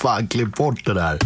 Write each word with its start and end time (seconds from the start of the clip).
fan, 0.00 0.28
klipp 0.28 0.56
bort 0.56 0.84
det 0.84 0.94
där. 0.94 1.18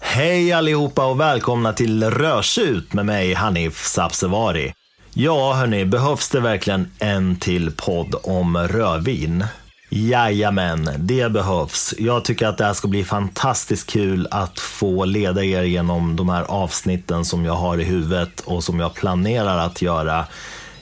Hej 0.00 0.52
allihopa 0.52 1.06
och 1.06 1.20
välkomna 1.20 1.72
till 1.72 2.10
Rörsut 2.10 2.92
med 2.92 3.06
mig 3.06 3.34
Hanif 3.34 3.86
Sabsevari. 3.86 4.72
Ja, 5.14 5.52
hörni, 5.54 5.84
behövs 5.84 6.28
det 6.28 6.40
verkligen 6.40 6.92
en 6.98 7.36
till 7.36 7.72
podd 7.76 8.14
om 8.22 8.56
rödvin? 8.56 9.44
Jajamän, 9.92 10.90
det 10.98 11.32
behövs. 11.32 11.94
Jag 11.98 12.24
tycker 12.24 12.46
att 12.46 12.58
det 12.58 12.64
här 12.64 12.72
ska 12.72 12.88
bli 12.88 13.04
fantastiskt 13.04 13.90
kul 13.90 14.28
att 14.30 14.58
få 14.58 15.04
leda 15.04 15.44
er 15.44 15.62
genom 15.62 16.16
de 16.16 16.28
här 16.28 16.42
avsnitten 16.42 17.24
som 17.24 17.44
jag 17.44 17.54
har 17.54 17.80
i 17.80 17.84
huvudet 17.84 18.40
och 18.40 18.64
som 18.64 18.80
jag 18.80 18.94
planerar 18.94 19.58
att 19.58 19.82
göra. 19.82 20.24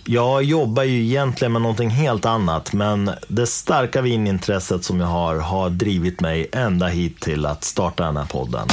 Jag 0.04 0.42
jobbar 0.42 0.82
ju 0.82 1.04
egentligen 1.04 1.52
med 1.52 1.62
någonting 1.62 1.90
helt 1.90 2.26
annat, 2.26 2.72
men 2.72 3.10
det 3.28 3.46
starka 3.46 4.00
vinintresset 4.00 4.84
som 4.84 5.00
jag 5.00 5.06
har 5.06 5.36
har 5.36 5.70
drivit 5.70 6.20
mig 6.20 6.48
ända 6.52 6.86
hit 6.86 7.20
till 7.20 7.46
att 7.46 7.64
starta 7.64 8.04
den 8.04 8.16
här 8.16 8.24
podden. 8.24 8.68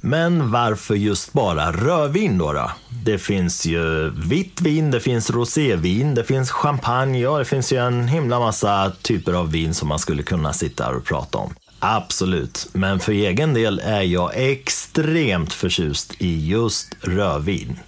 Men 0.00 0.50
varför 0.50 0.94
just 0.94 1.32
bara 1.32 1.72
rödvin 1.72 2.38
då, 2.38 2.52
då? 2.52 2.70
Det 3.04 3.18
finns 3.18 3.66
ju 3.66 4.10
vitt 4.10 4.60
vin, 4.60 4.90
det 4.90 5.00
finns 5.00 5.30
rosévin, 5.30 6.14
det 6.14 6.24
finns 6.24 6.50
champagne 6.50 7.26
och 7.26 7.38
det 7.38 7.44
finns 7.44 7.72
ju 7.72 7.76
en 7.76 8.08
himla 8.08 8.38
massa 8.38 8.92
typer 9.02 9.32
av 9.32 9.50
vin 9.50 9.74
som 9.74 9.88
man 9.88 9.98
skulle 9.98 10.22
kunna 10.22 10.52
sitta 10.52 10.84
här 10.84 10.96
och 10.96 11.04
prata 11.04 11.38
om. 11.38 11.54
Absolut, 11.78 12.68
men 12.72 13.00
för 13.00 13.12
egen 13.12 13.54
del 13.54 13.80
är 13.84 14.02
jag 14.02 14.30
extremt 14.34 15.52
förtjust 15.52 16.14
i 16.18 16.48
just 16.48 16.96
rödvin. 17.00 17.78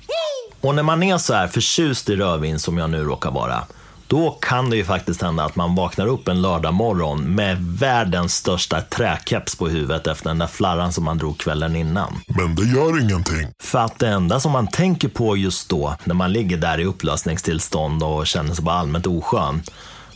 Och 0.60 0.74
när 0.74 0.82
man 0.82 1.02
är 1.02 1.18
så 1.18 1.34
här 1.34 1.48
förtjust 1.48 2.08
i 2.08 2.16
rödvin 2.16 2.58
som 2.58 2.78
jag 2.78 2.90
nu 2.90 3.04
råkar 3.04 3.30
vara, 3.30 3.62
då 4.12 4.30
kan 4.30 4.70
det 4.70 4.76
ju 4.76 4.84
faktiskt 4.84 5.22
hända 5.22 5.44
att 5.44 5.56
man 5.56 5.74
vaknar 5.74 6.06
upp 6.06 6.28
en 6.28 6.42
lördag 6.42 6.74
morgon 6.74 7.34
med 7.34 7.58
världens 7.60 8.34
största 8.34 8.80
träkeps 8.80 9.56
på 9.56 9.68
huvudet 9.68 10.06
efter 10.06 10.28
den 10.28 10.38
där 10.38 10.46
flarran 10.46 10.92
som 10.92 11.04
man 11.04 11.18
drog 11.18 11.38
kvällen 11.38 11.76
innan. 11.76 12.20
Men 12.26 12.54
det 12.54 12.64
gör 12.64 13.00
ingenting. 13.00 13.48
För 13.60 13.78
att 13.78 13.98
det 13.98 14.08
enda 14.08 14.40
som 14.40 14.52
man 14.52 14.66
tänker 14.66 15.08
på 15.08 15.36
just 15.36 15.68
då, 15.68 15.96
när 16.04 16.14
man 16.14 16.32
ligger 16.32 16.56
där 16.56 16.80
i 16.80 16.84
upplösningstillstånd 16.84 18.02
och 18.02 18.26
känner 18.26 18.54
sig 18.54 18.64
bara 18.64 18.76
allmänt 18.76 19.06
oskön, 19.06 19.62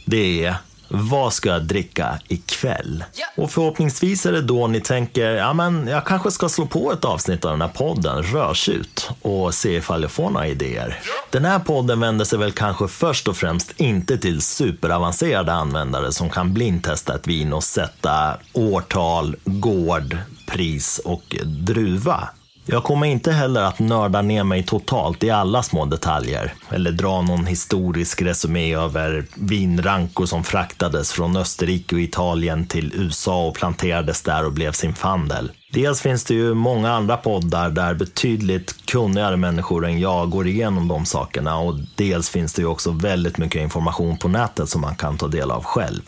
det 0.04 0.44
är 0.44 0.56
vad 0.88 1.32
ska 1.32 1.48
jag 1.48 1.64
dricka 1.64 2.18
ikväll? 2.28 3.04
Och 3.36 3.50
förhoppningsvis 3.50 4.26
är 4.26 4.32
det 4.32 4.42
då 4.42 4.66
ni 4.66 4.80
tänker, 4.80 5.30
ja 5.30 5.52
men 5.52 5.86
jag 5.86 6.04
kanske 6.04 6.30
ska 6.30 6.48
slå 6.48 6.66
på 6.66 6.92
ett 6.92 7.04
avsnitt 7.04 7.44
av 7.44 7.50
den 7.50 7.60
här 7.60 7.68
podden, 7.68 8.22
Rörsut, 8.22 9.10
och 9.22 9.54
se 9.54 9.76
ifall 9.76 10.02
jag 10.02 10.10
får 10.10 10.30
några 10.30 10.46
idéer. 10.46 11.00
Den 11.30 11.44
här 11.44 11.58
podden 11.58 12.00
vänder 12.00 12.24
sig 12.24 12.38
väl 12.38 12.52
kanske 12.52 12.88
först 12.88 13.28
och 13.28 13.36
främst 13.36 13.80
inte 13.80 14.18
till 14.18 14.40
superavancerade 14.40 15.52
användare 15.52 16.12
som 16.12 16.30
kan 16.30 16.54
blindtesta 16.54 17.14
ett 17.14 17.26
vin 17.26 17.52
och 17.52 17.64
sätta 17.64 18.36
årtal, 18.52 19.36
gård, 19.44 20.18
pris 20.46 21.00
och 21.04 21.36
druva. 21.44 22.28
Jag 22.68 22.84
kommer 22.84 23.06
inte 23.06 23.32
heller 23.32 23.62
att 23.62 23.78
nörda 23.78 24.22
ner 24.22 24.44
mig 24.44 24.62
totalt 24.62 25.24
i 25.24 25.30
alla 25.30 25.62
små 25.62 25.84
detaljer 25.84 26.54
eller 26.70 26.92
dra 26.92 27.22
någon 27.22 27.46
historisk 27.46 28.22
resumé 28.22 28.74
över 28.74 29.26
vinrankor 29.34 30.26
som 30.26 30.44
fraktades 30.44 31.12
från 31.12 31.36
Österrike 31.36 31.94
och 31.94 32.00
Italien 32.00 32.66
till 32.66 32.92
USA 32.94 33.46
och 33.46 33.54
planterades 33.54 34.22
där 34.22 34.44
och 34.44 34.52
blev 34.52 34.72
sin 34.72 34.94
fandel. 34.94 35.50
Dels 35.72 36.00
finns 36.00 36.24
det 36.24 36.34
ju 36.34 36.54
många 36.54 36.92
andra 36.92 37.16
poddar 37.16 37.70
där 37.70 37.94
betydligt 37.94 38.86
kunnigare 38.86 39.36
människor 39.36 39.86
än 39.86 40.00
jag 40.00 40.30
går 40.30 40.46
igenom 40.46 40.88
de 40.88 41.04
sakerna 41.04 41.58
och 41.58 41.74
dels 41.94 42.30
finns 42.30 42.54
det 42.54 42.62
ju 42.62 42.68
också 42.68 42.90
väldigt 42.90 43.38
mycket 43.38 43.62
information 43.62 44.16
på 44.16 44.28
nätet 44.28 44.68
som 44.68 44.80
man 44.80 44.94
kan 44.94 45.18
ta 45.18 45.28
del 45.28 45.50
av 45.50 45.64
själv. 45.64 46.02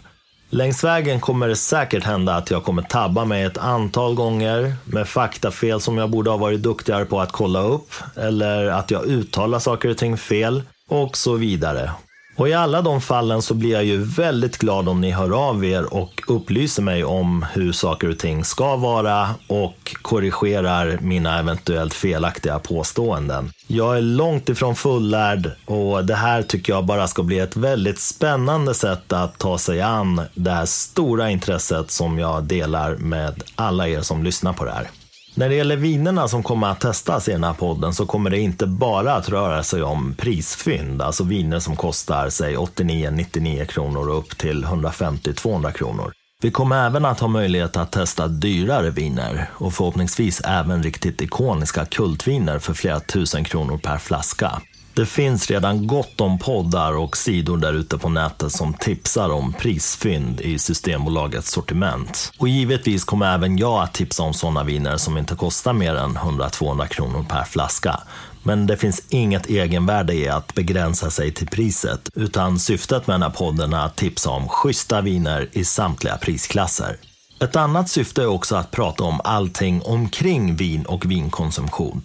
Längs 0.51 0.85
vägen 0.85 1.21
kommer 1.21 1.49
det 1.49 1.57
säkert 1.57 2.05
hända 2.05 2.35
att 2.35 2.51
jag 2.51 2.65
kommer 2.65 2.83
tabba 2.83 3.25
mig 3.25 3.43
ett 3.43 3.59
antal 3.59 4.15
gånger 4.15 4.75
med 4.85 5.09
faktafel 5.09 5.81
som 5.81 5.99
jag 5.99 6.11
borde 6.11 6.31
ha 6.31 6.37
varit 6.37 6.63
duktigare 6.63 7.05
på 7.05 7.21
att 7.21 7.33
kolla 7.33 7.63
upp 7.63 7.91
eller 8.17 8.67
att 8.67 8.91
jag 8.91 9.07
uttalar 9.07 9.59
saker 9.59 9.89
och 9.89 9.97
ting 9.97 10.17
fel 10.17 10.63
och 10.89 11.17
så 11.17 11.35
vidare. 11.35 11.91
Och 12.39 12.49
i 12.49 12.53
alla 12.53 12.83
de 12.83 13.01
fallen 13.01 13.43
så 13.43 13.55
blir 13.55 13.73
jag 13.73 13.85
ju 13.85 13.97
väldigt 13.97 14.59
glad 14.59 14.89
om 14.89 15.01
ni 15.01 15.11
hör 15.11 15.49
av 15.49 15.65
er 15.65 15.95
och 15.95 16.23
upplyser 16.27 16.83
mig 16.83 17.05
om 17.05 17.47
hur 17.53 17.73
saker 17.73 18.11
och 18.11 18.19
ting 18.19 18.45
ska 18.45 18.77
vara 18.77 19.29
och 19.47 19.97
korrigerar 20.03 20.99
mina 21.01 21.39
eventuellt 21.39 21.95
felaktiga 21.95 22.59
påståenden. 22.59 23.53
Jag 23.67 23.97
är 23.97 24.03
långt 24.03 24.49
ifrån 24.49 24.77
fullärd 24.77 25.51
och 25.65 26.05
det 26.05 26.15
här 26.15 26.43
tycker 26.43 26.73
jag 26.73 26.85
bara 26.85 27.09
ska 27.09 27.23
bli 27.23 27.39
ett 27.39 27.57
väldigt 27.57 28.01
spännande 28.01 28.75
sätt 28.75 29.13
att 29.13 29.39
ta 29.39 29.59
sig 29.59 29.81
an 29.81 30.23
det 30.35 30.51
här 30.51 30.67
stora 30.67 31.31
intresset 31.31 31.91
som 31.91 32.19
jag 32.19 32.45
delar 32.45 32.97
med 32.97 33.43
alla 33.55 33.89
er 33.89 34.01
som 34.01 34.25
lyssnar 34.25 34.53
på 34.53 34.65
det 34.65 34.73
här. 34.73 34.91
När 35.39 35.49
det 35.49 35.55
gäller 35.55 35.77
vinerna 35.77 36.29
som 36.29 36.43
kommer 36.43 36.67
att 36.67 36.81
testas 36.81 37.29
i 37.29 37.33
den 37.33 37.45
här 37.45 37.55
podden 37.55 37.95
så 37.95 38.07
kommer 38.07 38.31
det 38.31 38.39
inte 38.39 38.67
bara 38.67 39.15
att 39.15 39.29
röra 39.29 39.63
sig 39.63 39.83
om 39.83 40.15
prisfynd, 40.15 41.03
alltså 41.03 41.25
viner 41.25 41.59
som 41.59 41.77
kostar 41.77 42.31
sig 42.31 42.57
89-99 42.57 43.65
kronor 43.65 44.09
och 44.09 44.19
upp 44.19 44.39
till 44.39 44.65
150-200 44.65 45.73
kronor. 45.73 46.13
Vi 46.43 46.51
kommer 46.51 46.87
även 46.87 47.05
att 47.05 47.21
ha 47.21 47.29
möjlighet 47.29 47.77
att 47.77 47.93
testa 47.93 48.29
dyrare 48.29 48.91
viner 48.91 49.51
och 49.53 49.75
förhoppningsvis 49.75 50.41
även 50.45 50.83
riktigt 50.83 51.21
ikoniska 51.21 51.85
kultviner 51.85 52.59
för 52.59 52.75
flera 52.75 53.01
tusen 53.01 53.45
kronor 53.45 53.79
per 53.79 53.99
flaska. 53.99 54.63
Det 54.99 55.07
finns 55.07 55.51
redan 55.51 55.87
gott 55.87 56.21
om 56.21 56.39
poddar 56.39 56.93
och 56.93 57.17
sidor 57.17 57.57
där 57.57 57.73
ute 57.73 57.99
på 57.99 58.09
nätet 58.09 58.53
som 58.53 58.75
tipsar 58.75 59.31
om 59.31 59.53
prisfynd 59.53 60.41
i 60.41 60.59
Systembolagets 60.59 61.51
sortiment. 61.51 62.33
Och 62.39 62.49
givetvis 62.49 63.05
kommer 63.05 63.35
även 63.35 63.59
jag 63.59 63.83
att 63.83 63.95
tipsa 63.95 64.23
om 64.23 64.35
sådana 64.35 64.65
viner 64.65 64.97
som 64.97 65.19
inte 65.19 65.35
kostar 65.35 65.73
mer 65.73 65.95
än 65.95 66.17
100-200 66.17 66.87
kronor 66.87 67.27
per 67.29 67.45
flaska. 67.45 68.01
Men 68.43 68.67
det 68.67 68.77
finns 68.77 69.03
inget 69.09 69.47
egenvärde 69.47 70.15
i 70.15 70.29
att 70.29 70.55
begränsa 70.55 71.11
sig 71.11 71.33
till 71.33 71.49
priset, 71.49 72.11
utan 72.15 72.59
syftet 72.59 73.07
med 73.07 73.15
den 73.15 73.23
här 73.23 73.31
podden 73.31 73.73
är 73.73 73.87
att 73.87 73.97
tipsa 73.97 74.31
om 74.31 74.49
schyssta 74.49 75.01
viner 75.01 75.49
i 75.53 75.65
samtliga 75.65 76.17
prisklasser. 76.17 76.97
Ett 77.41 77.57
annat 77.57 77.89
syfte 77.89 78.23
är 78.23 78.27
också 78.27 78.57
att 78.57 78.71
prata 78.71 79.05
om 79.05 79.21
allting 79.25 79.83
omkring 79.83 80.57
vin 80.57 80.87
och 80.87 81.11
vinkonsumtion. 81.11 82.05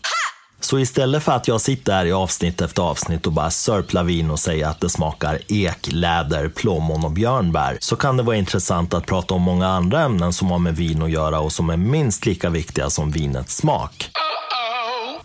Så 0.63 0.79
istället 0.79 1.23
för 1.23 1.31
att 1.31 1.47
jag 1.47 1.61
sitter 1.61 1.93
här 1.93 2.05
i 2.05 2.11
avsnitt 2.11 2.61
efter 2.61 2.81
avsnitt 2.81 3.27
och 3.27 3.33
bara 3.33 3.51
sörplar 3.51 4.03
vin 4.03 4.31
och 4.31 4.39
säger 4.39 4.67
att 4.67 4.79
det 4.79 4.89
smakar 4.89 5.39
ek, 5.47 5.91
läder, 5.91 6.49
plommon 6.49 7.05
och 7.05 7.11
björnbär 7.11 7.77
så 7.79 7.95
kan 7.95 8.17
det 8.17 8.23
vara 8.23 8.35
intressant 8.35 8.93
att 8.93 9.05
prata 9.05 9.33
om 9.33 9.41
många 9.41 9.67
andra 9.67 10.01
ämnen 10.01 10.33
som 10.33 10.51
har 10.51 10.59
med 10.59 10.75
vin 10.75 11.01
att 11.01 11.11
göra 11.11 11.39
och 11.39 11.51
som 11.51 11.69
är 11.69 11.77
minst 11.77 12.25
lika 12.25 12.49
viktiga 12.49 12.89
som 12.89 13.11
vinets 13.11 13.55
smak. 13.55 14.09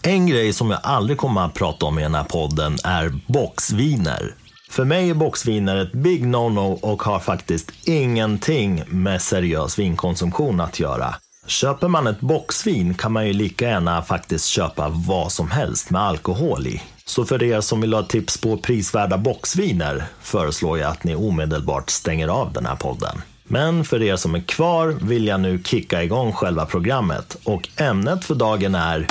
En 0.03 0.27
grej 0.27 0.53
som 0.53 0.71
jag 0.71 0.81
aldrig 0.83 1.19
kommer 1.19 1.41
att 1.41 1.55
prata 1.55 1.87
om 1.87 1.99
i 1.99 2.03
den 2.03 2.15
här 2.15 2.25
podden 2.25 2.79
är 2.85 3.13
boxviner. 3.27 4.35
För 4.71 4.85
mig 4.85 5.11
är 5.11 5.15
boxviner 5.15 5.77
ett 5.77 5.93
big 5.93 6.27
no-no 6.27 6.81
och 6.81 7.03
har 7.03 7.19
faktiskt 7.19 7.73
ingenting 7.85 8.83
med 8.89 9.23
seriös 9.23 9.79
vinkonsumtion 9.79 10.61
att 10.61 10.81
göra. 10.81 11.15
Köper 11.49 11.89
man 11.89 12.07
ett 12.07 12.21
boxvin 12.21 12.95
kan 12.95 13.13
man 13.13 13.27
ju 13.27 13.33
lika 13.33 13.69
gärna 13.69 14.03
faktiskt 14.03 14.47
köpa 14.47 14.89
vad 14.89 15.33
som 15.33 15.51
helst 15.51 15.91
med 15.91 16.03
alkohol 16.03 16.67
i. 16.67 16.83
Så 17.05 17.25
för 17.25 17.43
er 17.43 17.61
som 17.61 17.81
vill 17.81 17.95
ha 17.95 18.03
tips 18.03 18.41
på 18.41 18.57
prisvärda 18.57 19.19
boxviner 19.19 20.05
föreslår 20.21 20.79
jag 20.79 20.91
att 20.91 21.05
ni 21.05 21.15
omedelbart 21.15 21.91
stänger 21.91 22.29
av 22.29 22.53
den 22.53 22.67
här 22.67 22.77
podden. 22.77 23.23
Men 23.45 23.85
för 23.85 24.03
er 24.03 24.17
som 24.17 24.35
är 24.35 24.41
kvar 24.41 24.97
vill 25.03 25.27
jag 25.27 25.41
nu 25.41 25.63
kicka 25.65 26.03
igång 26.03 26.33
själva 26.33 26.67
programmet 26.67 27.37
och 27.45 27.69
ämnet 27.77 28.25
för 28.25 28.35
dagen 28.35 28.75
är 28.75 29.07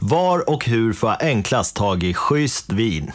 Var 0.00 0.50
och 0.50 0.66
hur 0.66 0.92
får 0.92 1.10
jag 1.10 1.22
enklast 1.22 1.76
tag 1.76 2.02
i 2.02 2.14
schysst 2.14 2.72
vin? 2.72 3.12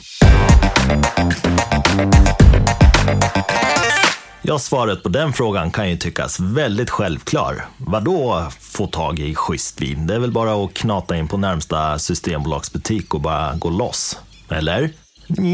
Ja, 4.47 4.59
svaret 4.59 5.03
på 5.03 5.09
den 5.09 5.33
frågan 5.33 5.71
kan 5.71 5.89
ju 5.89 5.97
tyckas 5.97 6.39
väldigt 6.39 6.89
självklar. 6.89 7.65
Vadå 7.77 8.47
få 8.59 8.87
tag 8.87 9.19
i 9.19 9.35
schysst 9.35 9.81
vin? 9.81 10.07
Det 10.07 10.15
är 10.15 10.19
väl 10.19 10.31
bara 10.31 10.65
att 10.65 10.73
knata 10.73 11.17
in 11.17 11.27
på 11.27 11.37
närmsta 11.37 11.99
systembolagsbutik 11.99 13.13
och 13.13 13.21
bara 13.21 13.55
gå 13.55 13.69
loss? 13.69 14.19
Eller? 14.49 14.89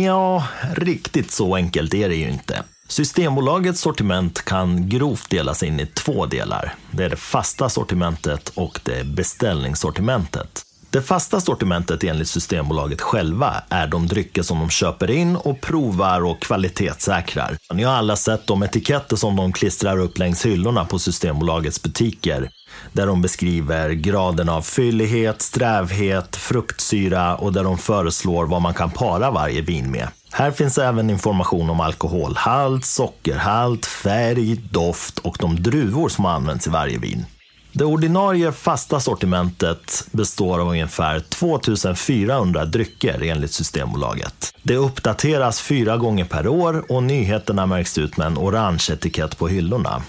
Ja, 0.04 0.44
riktigt 0.76 1.32
så 1.32 1.56
enkelt 1.56 1.94
är 1.94 2.10
det 2.10 2.16
ju 2.16 2.30
inte. 2.30 2.64
Systembolagets 2.88 3.82
sortiment 3.82 4.46
kan 4.46 4.90
grovt 4.90 5.30
delas 5.30 5.64
in 5.64 5.80
i 5.80 5.86
två 5.86 6.26
delar. 6.26 6.76
Det 6.92 7.04
är 7.04 7.10
det 7.10 7.16
fasta 7.16 7.70
sortimentet 7.70 8.52
och 8.56 8.80
det 8.84 9.00
är 9.00 9.04
beställningssortimentet. 9.04 10.66
Det 10.92 11.02
fasta 11.02 11.42
sortimentet 11.42 12.04
enligt 12.04 12.28
Systembolaget 12.28 13.02
själva 13.02 13.64
är 13.70 13.88
de 13.88 14.08
drycker 14.08 14.42
som 14.42 14.60
de 14.60 14.70
köper 14.70 15.12
in 15.12 15.36
och 15.36 15.62
provar 15.62 16.26
och 16.26 16.42
kvalitetssäkrar. 16.42 17.58
Ni 17.74 17.84
har 17.84 17.94
alla 17.94 18.16
sett 18.16 18.48
de 18.48 18.64
etiketter 18.64 19.16
som 19.16 19.36
de 19.36 19.54
klistrar 19.54 19.98
upp 19.98 20.18
längs 20.18 20.46
hyllorna 20.46 20.86
på 20.86 21.00
Systembolagets 21.00 21.84
butiker 21.84 22.50
där 22.92 23.08
de 23.08 23.22
beskriver 23.22 23.90
graden 23.90 24.50
av 24.50 24.62
fyllighet, 24.62 25.42
strävhet, 25.42 26.36
fruktsyra 26.36 27.36
och 27.36 27.54
där 27.54 27.64
de 27.64 27.78
föreslår 27.78 28.46
vad 28.46 28.62
man 28.62 28.74
kan 28.74 28.92
para 28.92 29.32
varje 29.32 29.62
vin 29.62 29.92
med. 29.92 30.08
Här 30.32 30.52
finns 30.52 30.78
även 30.78 31.10
information 31.10 31.70
om 31.70 31.80
alkoholhalt, 31.80 32.86
sockerhalt, 32.86 33.86
färg, 33.86 34.56
doft 34.56 35.20
och 35.20 35.38
de 35.40 35.64
druvor 35.64 36.10
som 36.10 36.26
används 36.26 36.68
i 36.68 36.70
varje 36.70 36.98
vin. 36.98 37.26
Det 37.74 37.86
ordinarie 37.86 38.52
fasta 38.52 39.00
sortimentet 39.00 40.08
består 40.12 40.60
av 40.60 40.70
ungefär 40.70 41.20
2400 41.20 42.66
drycker 42.66 43.24
enligt 43.24 43.52
Systembolaget. 43.52 44.54
Det 44.64 44.76
uppdateras 44.76 45.62
fyra 45.62 45.98
gånger 45.98 46.26
per 46.26 46.48
år 46.48 46.86
och 46.90 47.04
nyheterna 47.04 47.66
märks 47.66 47.98
ut 47.98 48.18
med 48.18 48.28
en 48.28 48.38
orange 48.38 48.88
etikett 48.92 49.38
på 49.38 49.48
hyllorna. 49.48 50.04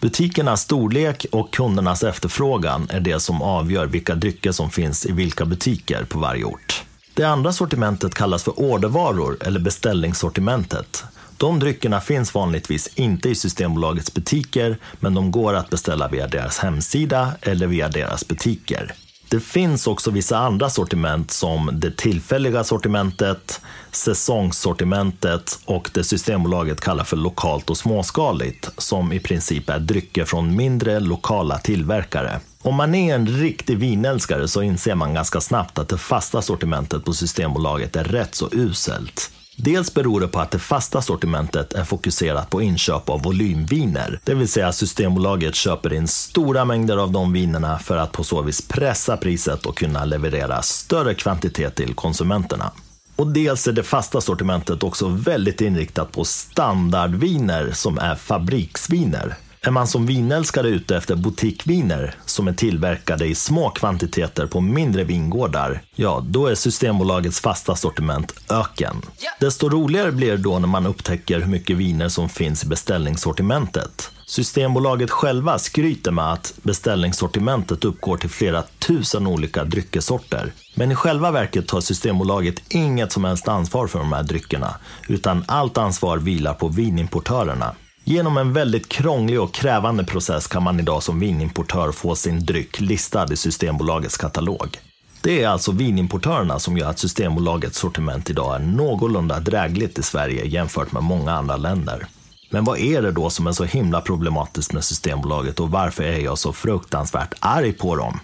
Butikernas 0.00 0.60
storlek 0.60 1.26
och 1.32 1.52
kundernas 1.52 2.02
efterfrågan 2.02 2.86
är 2.90 3.00
det 3.00 3.20
som 3.20 3.42
avgör 3.42 3.86
vilka 3.86 4.14
drycker 4.14 4.52
som 4.52 4.70
finns 4.70 5.06
i 5.06 5.12
vilka 5.12 5.44
butiker 5.44 6.04
på 6.04 6.18
varje 6.18 6.44
ort. 6.44 6.84
Det 7.14 7.24
andra 7.24 7.52
sortimentet 7.52 8.14
kallas 8.14 8.44
för 8.44 8.60
ordervaror 8.60 9.36
eller 9.40 9.60
beställningssortimentet. 9.60 11.04
De 11.36 11.58
dryckerna 11.58 12.00
finns 12.00 12.34
vanligtvis 12.34 12.90
inte 12.94 13.28
i 13.28 13.34
Systembolagets 13.34 14.14
butiker, 14.14 14.78
men 15.00 15.14
de 15.14 15.30
går 15.30 15.54
att 15.54 15.70
beställa 15.70 16.08
via 16.08 16.26
deras 16.26 16.58
hemsida 16.58 17.32
eller 17.42 17.66
via 17.66 17.88
deras 17.88 18.28
butiker. 18.28 18.94
Det 19.28 19.40
finns 19.40 19.86
också 19.86 20.10
vissa 20.10 20.38
andra 20.38 20.70
sortiment 20.70 21.30
som 21.30 21.70
det 21.72 21.96
tillfälliga 21.96 22.64
sortimentet, 22.64 23.60
säsongssortimentet 23.90 25.58
och 25.64 25.90
det 25.94 26.04
Systembolaget 26.04 26.80
kallar 26.80 27.04
för 27.04 27.16
lokalt 27.16 27.70
och 27.70 27.76
småskaligt, 27.76 28.70
som 28.78 29.12
i 29.12 29.20
princip 29.20 29.70
är 29.70 29.78
drycker 29.78 30.24
från 30.24 30.56
mindre 30.56 31.00
lokala 31.00 31.58
tillverkare. 31.58 32.40
Om 32.62 32.74
man 32.74 32.94
är 32.94 33.14
en 33.14 33.26
riktig 33.26 33.78
vinälskare 33.78 34.48
så 34.48 34.62
inser 34.62 34.94
man 34.94 35.14
ganska 35.14 35.40
snabbt 35.40 35.78
att 35.78 35.88
det 35.88 35.98
fasta 35.98 36.42
sortimentet 36.42 37.04
på 37.04 37.12
Systembolaget 37.12 37.96
är 37.96 38.04
rätt 38.04 38.34
så 38.34 38.48
uselt. 38.52 39.30
Dels 39.56 39.94
beror 39.94 40.20
det 40.20 40.28
på 40.28 40.40
att 40.40 40.50
det 40.50 40.58
fasta 40.58 41.02
sortimentet 41.02 41.72
är 41.72 41.84
fokuserat 41.84 42.50
på 42.50 42.62
inköp 42.62 43.08
av 43.08 43.22
volymviner. 43.22 44.20
Det 44.24 44.34
vill 44.34 44.48
säga 44.48 44.72
Systembolaget 44.72 45.54
köper 45.54 45.92
in 45.92 46.08
stora 46.08 46.64
mängder 46.64 46.96
av 46.96 47.12
de 47.12 47.32
vinerna 47.32 47.78
för 47.78 47.96
att 47.96 48.12
på 48.12 48.24
så 48.24 48.42
vis 48.42 48.68
pressa 48.68 49.16
priset 49.16 49.66
och 49.66 49.78
kunna 49.78 50.04
leverera 50.04 50.62
större 50.62 51.14
kvantitet 51.14 51.74
till 51.74 51.94
konsumenterna. 51.94 52.70
Och 53.16 53.26
dels 53.26 53.68
är 53.68 53.72
det 53.72 53.82
fasta 53.82 54.20
sortimentet 54.20 54.82
också 54.82 55.08
väldigt 55.08 55.60
inriktat 55.60 56.12
på 56.12 56.24
standardviner 56.24 57.70
som 57.72 57.98
är 57.98 58.14
fabriksviner. 58.14 59.36
Är 59.66 59.70
man 59.70 59.86
som 59.86 60.06
vinälskare 60.06 60.68
ute 60.68 60.96
efter 60.96 61.16
boutiqueviner 61.16 62.14
som 62.26 62.48
är 62.48 62.52
tillverkade 62.52 63.26
i 63.26 63.34
små 63.34 63.70
kvantiteter 63.70 64.46
på 64.46 64.60
mindre 64.60 65.04
vingårdar, 65.04 65.82
ja, 65.94 66.24
då 66.28 66.46
är 66.46 66.54
Systembolagets 66.54 67.40
fasta 67.40 67.76
sortiment 67.76 68.32
öken. 68.50 69.02
Desto 69.40 69.68
roligare 69.68 70.12
blir 70.12 70.30
det 70.30 70.36
då 70.36 70.58
när 70.58 70.68
man 70.68 70.86
upptäcker 70.86 71.40
hur 71.40 71.46
mycket 71.46 71.76
viner 71.76 72.08
som 72.08 72.28
finns 72.28 72.64
i 72.64 72.66
beställningssortimentet. 72.66 74.10
Systembolaget 74.26 75.10
själva 75.10 75.58
skryter 75.58 76.10
med 76.10 76.32
att 76.32 76.54
beställningssortimentet 76.62 77.84
uppgår 77.84 78.16
till 78.16 78.30
flera 78.30 78.62
tusen 78.78 79.26
olika 79.26 79.64
dryckesorter. 79.64 80.52
Men 80.74 80.92
i 80.92 80.94
själva 80.94 81.30
verket 81.30 81.68
tar 81.68 81.80
Systembolaget 81.80 82.62
inget 82.68 83.12
som 83.12 83.24
helst 83.24 83.48
ansvar 83.48 83.86
för 83.86 83.98
de 83.98 84.12
här 84.12 84.22
dryckerna, 84.22 84.76
utan 85.08 85.44
allt 85.48 85.78
ansvar 85.78 86.18
vilar 86.18 86.54
på 86.54 86.68
vinimportörerna. 86.68 87.74
Genom 88.08 88.36
en 88.36 88.52
väldigt 88.52 88.88
krånglig 88.88 89.40
och 89.40 89.54
krävande 89.54 90.04
process 90.04 90.46
kan 90.46 90.62
man 90.62 90.80
idag 90.80 91.02
som 91.02 91.20
vinimportör 91.20 91.92
få 91.92 92.14
sin 92.14 92.46
dryck 92.46 92.80
listad 92.80 93.32
i 93.32 93.36
Systembolagets 93.36 94.16
katalog. 94.16 94.78
Det 95.22 95.42
är 95.42 95.48
alltså 95.48 95.72
vinimportörerna 95.72 96.58
som 96.58 96.76
gör 96.76 96.90
att 96.90 96.98
Systembolagets 96.98 97.78
sortiment 97.78 98.30
idag 98.30 98.54
är 98.54 98.58
någorlunda 98.58 99.40
drägligt 99.40 99.98
i 99.98 100.02
Sverige 100.02 100.44
jämfört 100.44 100.92
med 100.92 101.02
många 101.02 101.32
andra 101.32 101.56
länder. 101.56 102.06
Men 102.50 102.64
vad 102.64 102.78
är 102.78 103.02
det 103.02 103.12
då 103.12 103.30
som 103.30 103.46
är 103.46 103.52
så 103.52 103.64
himla 103.64 104.00
problematiskt 104.00 104.72
med 104.72 104.84
Systembolaget 104.84 105.60
och 105.60 105.70
varför 105.70 106.04
är 106.04 106.18
jag 106.18 106.38
så 106.38 106.52
fruktansvärt 106.52 107.34
arg 107.40 107.72
på 107.72 107.96
dem? 107.96 108.20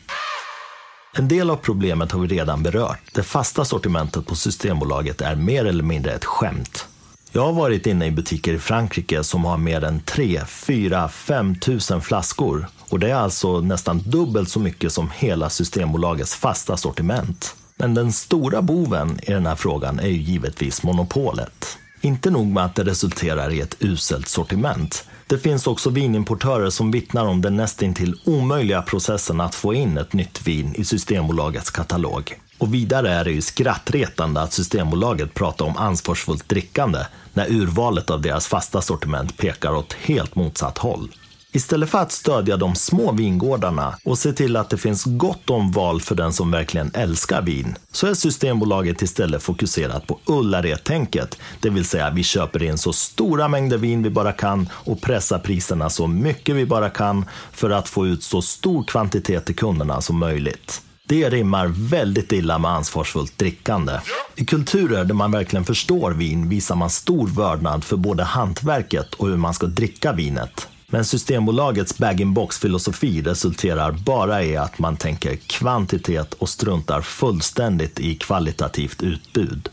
En 1.17 1.28
del 1.28 1.50
av 1.50 1.56
problemet 1.56 2.12
har 2.12 2.20
vi 2.20 2.28
redan 2.28 2.62
berört. 2.62 3.00
Det 3.14 3.23
fasta 3.23 3.64
sortimentet 3.64 4.26
på 4.26 4.37
Systembolaget 4.37 5.20
är 5.20 5.35
mer 5.35 5.64
eller 5.64 5.85
mindre 5.85 6.12
ett 6.12 6.25
skämt. 6.25 6.87
Jag 7.34 7.43
har 7.43 7.52
varit 7.52 7.87
inne 7.87 8.06
i 8.06 8.11
butiker 8.11 8.55
i 8.55 8.58
Frankrike 8.58 9.25
som 9.25 9.44
har 9.44 9.56
mer 9.56 9.84
än 9.84 10.00
3, 10.00 10.40
4, 10.46 11.08
5 11.08 11.55
tusen 11.55 12.00
flaskor. 12.00 12.67
Och 12.90 12.99
det 12.99 13.11
är 13.11 13.14
alltså 13.14 13.61
nästan 13.61 14.02
dubbelt 14.06 14.49
så 14.49 14.61
mycket 14.61 14.93
som 14.93 15.11
hela 15.14 15.50
Systembolagets 15.50 16.34
fasta 16.34 16.76
sortiment. 16.76 17.55
Men 17.76 17.94
den 17.94 18.12
stora 18.12 18.62
boven 18.62 19.19
i 19.23 19.32
den 19.32 19.46
här 19.46 19.56
frågan 19.56 19.99
är 19.99 20.08
ju 20.08 20.17
givetvis 20.17 20.82
monopolet. 20.82 21.79
Inte 22.00 22.31
nog 22.31 22.46
med 22.46 22.64
att 22.64 22.75
det 22.75 22.84
resulterar 22.84 23.50
i 23.50 23.61
ett 23.61 23.76
uselt 23.81 24.28
sortiment. 24.28 25.05
Det 25.26 25.38
finns 25.38 25.67
också 25.67 25.90
vinimportörer 25.90 26.70
som 26.70 26.90
vittnar 26.90 27.25
om 27.25 27.40
den 27.40 27.56
nästintill 27.56 28.20
omöjliga 28.25 28.82
processen 28.82 29.40
att 29.40 29.55
få 29.55 29.75
in 29.75 29.99
ett 29.99 30.12
nytt 30.12 30.46
vin 30.46 30.75
i 30.75 30.85
Systembolagets 30.85 31.70
katalog. 31.70 32.35
Och 32.62 32.75
vidare 32.75 33.11
är 33.11 33.25
det 33.25 33.31
ju 33.31 33.43
skrattretande 33.43 34.41
att 34.41 34.53
Systembolaget 34.53 35.35
pratar 35.35 35.64
om 35.64 35.76
ansvarsfullt 35.76 36.49
drickande 36.49 36.99
när 37.32 37.53
urvalet 37.53 38.11
av 38.11 38.20
deras 38.20 38.47
fasta 38.47 38.82
sortiment 38.82 39.37
pekar 39.37 39.75
åt 39.75 39.93
helt 39.93 40.35
motsatt 40.35 40.79
håll. 40.79 41.09
Istället 41.53 41.91
för 41.91 41.99
att 41.99 42.12
stödja 42.12 42.56
de 42.56 42.75
små 42.75 43.12
vingårdarna 43.12 43.99
och 44.05 44.19
se 44.19 44.32
till 44.32 44.56
att 44.56 44.70
det 44.70 44.76
finns 44.79 45.05
gott 45.05 45.50
om 45.50 45.73
val 45.73 46.00
för 46.00 46.14
den 46.14 46.32
som 46.32 46.50
verkligen 46.50 46.91
älskar 46.94 47.43
vin, 47.43 47.75
så 47.93 48.06
är 48.06 48.14
Systembolaget 48.14 49.03
istället 49.03 49.43
fokuserat 49.43 50.06
på 50.06 50.19
Ullared-tänket. 50.26 51.38
Det 51.61 51.70
vill 51.70 51.85
säga, 51.85 52.11
vi 52.11 52.23
köper 52.23 52.62
in 52.62 52.79
så 52.79 52.93
stora 52.93 53.49
mängder 53.49 53.79
vin 53.79 54.03
vi 54.03 54.11
bara 54.11 54.32
kan 54.32 54.69
och 54.73 55.00
pressar 55.00 55.38
priserna 55.38 55.91
så 55.91 56.06
mycket 56.06 56.56
vi 56.56 56.67
bara 56.67 56.91
kan 56.91 57.25
för 57.53 57.70
att 57.70 57.88
få 57.88 58.06
ut 58.06 58.23
så 58.23 58.43
stor 58.43 58.85
kvantitet 58.85 59.44
till 59.47 59.56
kunderna 59.56 60.00
som 60.00 60.19
möjligt. 60.19 60.82
Det 61.12 61.31
rimmar 61.31 61.67
väldigt 61.67 62.32
illa 62.32 62.59
med 62.59 62.70
ansvarsfullt 62.70 63.38
drickande. 63.38 63.93
I 64.37 64.44
kulturer 64.44 65.05
där 65.05 65.14
man 65.14 65.31
verkligen 65.31 65.64
förstår 65.64 66.11
vin 66.11 66.49
visar 66.49 66.75
man 66.75 66.91
stor 66.91 67.29
vördnad 67.29 67.85
för 67.85 67.97
både 67.97 68.23
hantverket 68.23 69.14
och 69.14 69.29
hur 69.29 69.37
man 69.37 69.55
ska 69.55 69.67
dricka 69.67 70.12
vinet. 70.12 70.69
Men 70.87 71.04
Systembolagets 71.04 71.99
bag-in-box-filosofi 71.99 73.23
resulterar 73.23 73.92
bara 73.92 74.45
i 74.45 74.57
att 74.57 74.78
man 74.78 74.97
tänker 74.97 75.37
kvantitet 75.37 76.35
och 76.35 76.49
struntar 76.49 77.00
fullständigt 77.00 78.00
i 78.00 78.14
kvalitativt 78.14 79.02
utbud. 79.02 79.69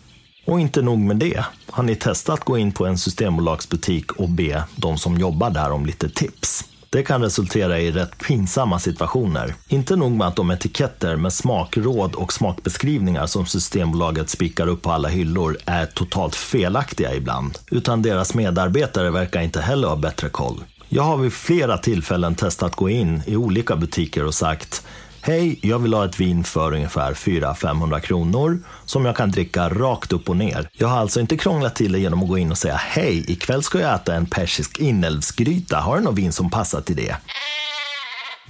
Och 0.46 0.60
inte 0.60 0.82
nog 0.82 1.00
med 1.00 1.18
det. 1.18 1.46
Har 1.70 1.84
ni 1.84 1.96
testat 1.96 2.40
att 2.40 2.46
gå 2.46 2.58
in 2.58 2.72
på 2.72 2.86
en 2.86 2.98
Systembolagsbutik 2.98 4.12
och 4.12 4.30
be 4.30 4.64
de 4.76 4.98
som 4.98 5.18
jobbar 5.18 5.50
där 5.50 5.72
om 5.72 5.86
lite 5.86 6.10
tips? 6.10 6.66
Det 6.92 7.04
kan 7.04 7.22
resultera 7.22 7.80
i 7.80 7.92
rätt 7.92 8.18
pinsamma 8.18 8.80
situationer. 8.80 9.54
Inte 9.68 9.96
nog 9.96 10.12
med 10.12 10.28
att 10.28 10.36
de 10.36 10.52
etiketter 10.52 11.16
med 11.16 11.34
smakråd 11.34 12.16
och 12.16 12.34
smakbeskrivningar 12.34 13.26
som 13.26 13.46
Systembolaget 13.46 14.30
spikar 14.30 14.68
upp 14.68 14.82
på 14.82 14.92
alla 14.92 15.10
hyllor 15.10 15.58
är 15.66 15.86
totalt 15.86 16.36
felaktiga 16.36 17.16
ibland, 17.16 17.58
utan 17.72 18.02
deras 18.02 18.34
medarbetare 18.34 19.10
verkar 19.12 19.42
inte 19.42 19.62
heller 19.62 19.88
ha 19.88 19.96
bättre 19.96 20.30
koll. 20.30 20.64
Jag 20.88 21.04
har 21.04 21.18
vid 21.18 21.34
flera 21.34 21.78
tillfällen 21.78 22.36
testat 22.36 22.76
gå 22.76 22.90
in 22.90 23.22
i 23.26 23.36
olika 23.36 23.76
butiker 23.76 24.26
och 24.26 24.34
sagt 24.34 24.84
Hej, 25.30 25.60
jag 25.62 25.80
vill 25.80 25.94
ha 25.94 26.06
ett 26.06 26.20
vin 26.20 26.44
för 26.44 26.74
ungefär 26.74 27.14
400-500 27.14 28.00
kronor 28.00 28.60
som 28.86 29.06
jag 29.06 29.16
kan 29.16 29.32
dricka 29.32 29.70
rakt 29.70 30.14
upp 30.14 30.30
och 30.30 30.38
ner. 30.38 30.70
Jag 30.74 30.88
har 30.88 30.98
alltså 30.98 31.20
inte 31.20 31.38
krånglat 31.38 31.76
till 31.76 31.92
det 31.92 32.00
genom 32.00 32.24
att 32.24 32.30
gå 32.30 32.38
in 32.38 32.52
och 32.52 32.58
säga 32.58 32.76
Hej, 32.76 33.32
ikväll 33.32 33.64
ska 33.64 33.80
jag 33.80 33.96
äta 33.96 34.16
en 34.16 34.26
persisk 34.26 34.80
inälvsgryta. 34.80 35.78
Har 35.78 35.98
du 35.98 36.04
något 36.04 36.18
vin 36.18 36.32
som 36.32 36.50
passar 36.50 36.82
till 36.82 36.96
det? 36.96 37.16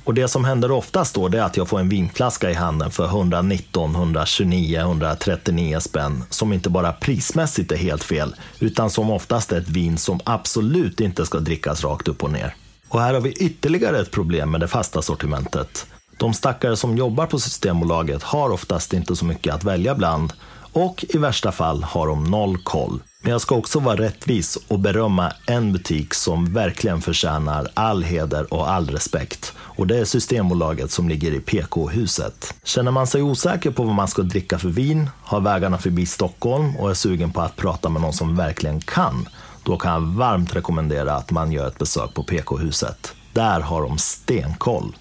Och 0.04 0.14
det 0.14 0.28
som 0.28 0.46
händer 0.46 0.72
oftast 0.72 1.16
då 1.16 1.28
är 1.28 1.42
att 1.42 1.58
jag 1.58 1.68
får 1.68 1.80
en 1.80 1.90
vinflaska 1.90 2.52
i 2.52 2.54
handen 2.54 2.92
för 2.92 3.06
119, 3.06 3.96
129, 3.96 4.80
139 4.80 5.80
spänn 5.80 6.24
som 6.30 6.54
inte 6.54 6.70
bara 6.70 6.94
prismässigt 6.94 7.72
är 7.72 7.78
helt 7.78 8.04
fel 8.04 8.36
utan 8.60 8.90
som 8.90 9.10
oftast 9.10 9.52
är 9.52 9.58
ett 9.58 9.70
vin 9.70 9.98
som 9.98 10.20
absolut 10.24 11.00
inte 11.00 11.26
ska 11.26 11.40
drickas 11.40 11.84
rakt 11.84 12.08
upp 12.08 12.24
och 12.24 12.32
ner. 12.32 12.56
Och 12.90 13.02
här 13.02 13.14
har 13.14 13.22
vi 13.22 13.32
ytterligare 13.32 14.00
ett 14.00 14.12
problem 14.12 14.52
med 14.52 14.62
det 14.62 14.68
fasta 14.68 15.02
sortimentet. 15.02 15.88
De 16.20 16.34
stackare 16.34 16.76
som 16.76 16.98
jobbar 16.98 17.26
på 17.26 17.40
Systembolaget 17.40 18.24
har 18.24 18.50
oftast 18.50 18.94
inte 18.94 19.16
så 19.16 19.26
mycket 19.26 19.54
att 19.54 19.64
välja 19.64 19.96
bland 19.96 20.34
och 20.74 21.06
i 21.10 21.18
värsta 21.18 21.52
fall 21.52 21.84
har 21.84 22.08
de 22.08 22.24
noll 22.24 22.58
koll. 22.58 23.00
Men 23.22 23.32
jag 23.32 23.42
ska 23.42 23.56
också 23.56 23.80
vara 23.80 23.96
rättvis 23.96 24.58
och 24.68 24.80
berömma 24.80 25.34
en 25.48 25.74
butik 25.74 26.14
som 26.14 26.54
verkligen 26.54 27.02
förtjänar 27.02 27.68
all 27.74 28.04
heder 28.04 28.54
och 28.54 28.70
all 28.70 28.90
respekt. 28.90 29.54
Och 29.58 29.88
det 29.88 29.98
är 29.98 30.06
Systembolaget 30.06 30.92
som 30.92 31.10
ligger 31.10 31.32
i 31.32 31.40
PK-huset. 31.40 32.54
Känner 32.64 32.92
man 32.92 33.08
sig 33.08 33.22
osäker 33.22 33.72
på 33.72 33.84
vad 33.84 33.96
man 33.96 34.08
ska 34.08 34.22
dricka 34.22 34.60
för 34.60 34.70
vin, 34.70 35.10
har 35.24 35.42
vägarna 35.42 35.78
förbi 35.78 36.06
Stockholm 36.06 36.76
och 36.78 36.90
är 36.90 36.94
sugen 36.94 37.32
på 37.32 37.42
att 37.42 37.56
prata 37.56 37.90
med 37.90 38.02
någon 38.02 38.14
som 38.14 38.36
verkligen 38.36 38.82
kan, 38.82 39.30
då 39.64 39.78
kan 39.78 39.92
jag 39.92 40.02
varmt 40.02 40.56
rekommendera 40.56 41.16
att 41.16 41.32
man 41.32 41.52
gör 41.52 41.68
ett 41.68 41.78
besök 41.78 42.14
på 42.14 42.24
PK-huset. 42.24 43.14
Där 43.34 43.60
har 43.60 43.82
de 43.82 43.98
stenkoll. 43.98 44.96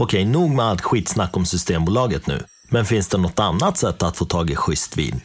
Okej, 0.00 0.24
nog 0.24 0.50
med 0.50 0.64
allt 0.64 0.80
skitsnack 0.80 1.36
om 1.36 1.44
Systembolaget 1.44 2.26
nu. 2.26 2.44
Men 2.70 2.84
finns 2.84 3.08
det 3.08 3.18
något 3.18 3.38
annat 3.38 3.76
sätt 3.76 4.02
att 4.02 4.16
få 4.16 4.24
tag 4.24 4.50
i 4.50 4.56
schysst 4.56 4.96
vin? 4.96 5.20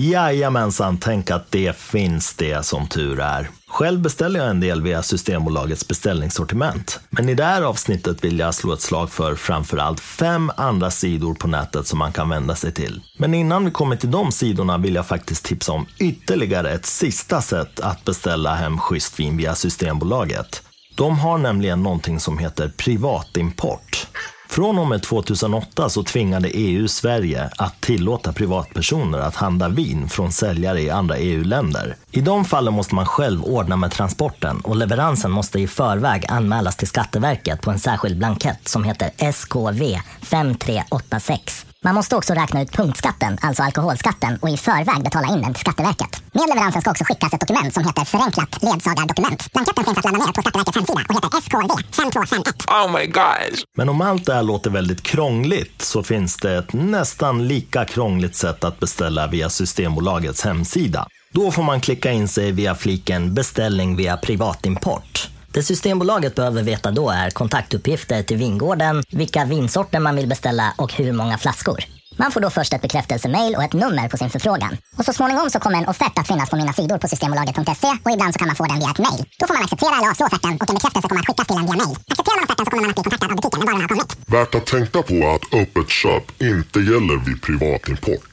Jajamensan, 0.00 0.98
tänk 0.98 1.30
att 1.30 1.50
det 1.50 1.76
finns 1.76 2.34
det 2.34 2.66
som 2.66 2.86
tur 2.86 3.20
är. 3.20 3.50
Själv 3.68 4.00
beställer 4.00 4.40
jag 4.40 4.50
en 4.50 4.60
del 4.60 4.82
via 4.82 5.02
Systembolagets 5.02 5.88
beställningssortiment. 5.88 7.00
Men 7.10 7.28
i 7.28 7.34
det 7.34 7.44
här 7.44 7.62
avsnittet 7.62 8.24
vill 8.24 8.38
jag 8.38 8.54
slå 8.54 8.72
ett 8.72 8.80
slag 8.80 9.10
för 9.10 9.34
framförallt 9.34 10.00
fem 10.00 10.52
andra 10.56 10.90
sidor 10.90 11.34
på 11.34 11.48
nätet 11.48 11.86
som 11.86 11.98
man 11.98 12.12
kan 12.12 12.28
vända 12.28 12.54
sig 12.54 12.72
till. 12.72 13.00
Men 13.18 13.34
innan 13.34 13.64
vi 13.64 13.70
kommer 13.70 13.96
till 13.96 14.10
de 14.10 14.32
sidorna 14.32 14.78
vill 14.78 14.94
jag 14.94 15.06
faktiskt 15.06 15.44
tipsa 15.44 15.72
om 15.72 15.86
ytterligare 15.98 16.70
ett 16.70 16.86
sista 16.86 17.42
sätt 17.42 17.80
att 17.80 18.04
beställa 18.04 18.54
hem 18.54 18.78
schysst 18.78 19.20
vin 19.20 19.36
via 19.36 19.54
Systembolaget. 19.54 20.62
De 20.96 21.18
har 21.18 21.38
nämligen 21.38 21.82
någonting 21.82 22.20
som 22.20 22.38
heter 22.38 22.72
privatimport. 22.76 24.06
Från 24.48 24.78
och 24.78 24.86
med 24.86 25.02
2008 25.02 25.88
så 25.88 26.02
tvingade 26.02 26.48
EU 26.48 26.88
Sverige 26.88 27.50
att 27.56 27.80
tillåta 27.80 28.32
privatpersoner 28.32 29.18
att 29.18 29.36
handla 29.36 29.68
vin 29.68 30.08
från 30.08 30.32
säljare 30.32 30.80
i 30.80 30.90
andra 30.90 31.16
EU-länder. 31.16 31.96
I 32.10 32.20
de 32.20 32.44
fallen 32.44 32.74
måste 32.74 32.94
man 32.94 33.06
själv 33.06 33.44
ordna 33.44 33.76
med 33.76 33.90
transporten 33.90 34.60
och 34.60 34.76
leveransen 34.76 35.30
måste 35.30 35.60
i 35.60 35.66
förväg 35.66 36.26
anmälas 36.28 36.76
till 36.76 36.88
Skatteverket 36.88 37.60
på 37.60 37.70
en 37.70 37.78
särskild 37.78 38.18
blankett 38.18 38.68
som 38.68 38.84
heter 38.84 39.32
SKV 39.32 39.82
5386. 40.22 41.67
Man 41.88 41.94
måste 41.94 42.16
också 42.16 42.34
räkna 42.34 42.62
ut 42.62 42.72
punktskatten, 42.72 43.38
alltså 43.40 43.62
alkoholskatten, 43.62 44.38
och 44.42 44.48
i 44.48 44.56
förväg 44.56 45.02
betala 45.04 45.28
in 45.28 45.42
den 45.42 45.54
till 45.54 45.60
Skatteverket. 45.60 46.22
Med 46.32 46.48
leveransen 46.48 46.80
ska 46.80 46.90
också 46.90 47.04
skickas 47.04 47.32
ett 47.32 47.40
dokument 47.40 47.74
som 47.74 47.84
heter 47.84 48.04
förenklat 48.04 48.62
ledsagardokument. 48.62 49.52
Blanketten 49.52 49.84
finns 49.84 49.98
att 49.98 50.04
ladda 50.04 50.18
ner 50.18 50.32
på 50.32 50.40
Skatteverkets 50.40 50.76
hemsida 50.76 51.02
och 51.08 51.14
heter 51.14 51.40
SKV 51.40 51.82
5251. 51.92 52.54
Oh 52.68 52.98
my 52.98 53.06
god! 53.06 53.58
Men 53.76 53.88
om 53.88 54.00
allt 54.00 54.26
det 54.26 54.34
här 54.34 54.42
låter 54.42 54.70
väldigt 54.70 55.02
krångligt 55.02 55.82
så 55.82 56.02
finns 56.02 56.36
det 56.36 56.58
ett 56.58 56.72
nästan 56.72 57.48
lika 57.48 57.84
krångligt 57.84 58.36
sätt 58.36 58.64
att 58.64 58.80
beställa 58.80 59.26
via 59.26 59.50
Systembolagets 59.50 60.44
hemsida. 60.44 61.06
Då 61.32 61.50
får 61.50 61.62
man 61.62 61.80
klicka 61.80 62.12
in 62.12 62.28
sig 62.28 62.52
via 62.52 62.74
fliken 62.74 63.34
beställning 63.34 63.96
via 63.96 64.16
privatimport. 64.16 65.28
Det 65.52 65.62
Systembolaget 65.62 66.34
behöver 66.34 66.62
veta 66.62 66.90
då 66.90 67.10
är 67.10 67.30
kontaktuppgifter 67.30 68.22
till 68.22 68.36
vingården, 68.36 69.04
vilka 69.10 69.44
vinsorter 69.44 70.00
man 70.00 70.16
vill 70.16 70.28
beställa 70.28 70.74
och 70.76 70.92
hur 70.92 71.12
många 71.12 71.38
flaskor. 71.38 71.84
Man 72.16 72.32
får 72.32 72.40
då 72.40 72.50
först 72.50 72.72
ett 72.72 72.82
bekräftelsemail 72.82 73.56
och 73.56 73.62
ett 73.62 73.72
nummer 73.72 74.08
på 74.08 74.16
sin 74.16 74.30
förfrågan. 74.30 74.76
Och 74.98 75.04
så 75.04 75.12
småningom 75.12 75.50
så 75.50 75.58
kommer 75.60 75.78
en 75.78 75.86
offert 75.88 76.18
att 76.18 76.26
finnas 76.26 76.50
på 76.50 76.56
mina 76.56 76.72
sidor 76.72 76.98
på 76.98 77.08
systembolaget.se 77.08 77.88
och 78.04 78.10
ibland 78.10 78.32
så 78.32 78.38
kan 78.38 78.46
man 78.46 78.56
få 78.56 78.64
den 78.64 78.78
via 78.78 78.90
ett 78.90 78.98
mail. 78.98 79.24
Då 79.38 79.46
får 79.46 79.54
man 79.54 79.64
acceptera 79.64 79.96
eller 79.98 80.10
avslå 80.10 80.26
offerten 80.26 80.52
och 80.60 80.68
en 80.70 80.74
bekräftelse 80.74 81.08
kommer 81.08 81.20
att 81.20 81.26
skickas 81.26 81.46
till 81.46 81.56
en 81.56 81.66
via 81.66 81.76
mail. 81.84 81.96
Accepterar 82.10 82.36
man 82.36 82.44
offerten 82.44 82.64
så 82.64 82.70
kommer 82.70 82.82
man 82.82 82.90
att 82.90 82.96
bli 82.96 83.02
kontaktad 83.04 83.30
av 83.32 83.36
butiken 83.36 83.58
när 83.60 83.66
varorna 83.66 83.84
har 83.84 83.88
kommit. 83.88 84.10
Värt 84.36 84.54
att 84.54 84.66
tänka 84.66 85.02
på 85.08 85.14
är 85.14 85.34
att 85.36 85.46
öppet 85.62 85.88
köp 85.90 86.24
inte 86.52 86.78
gäller 86.90 87.16
vid 87.26 87.38
privatimport. 87.46 88.32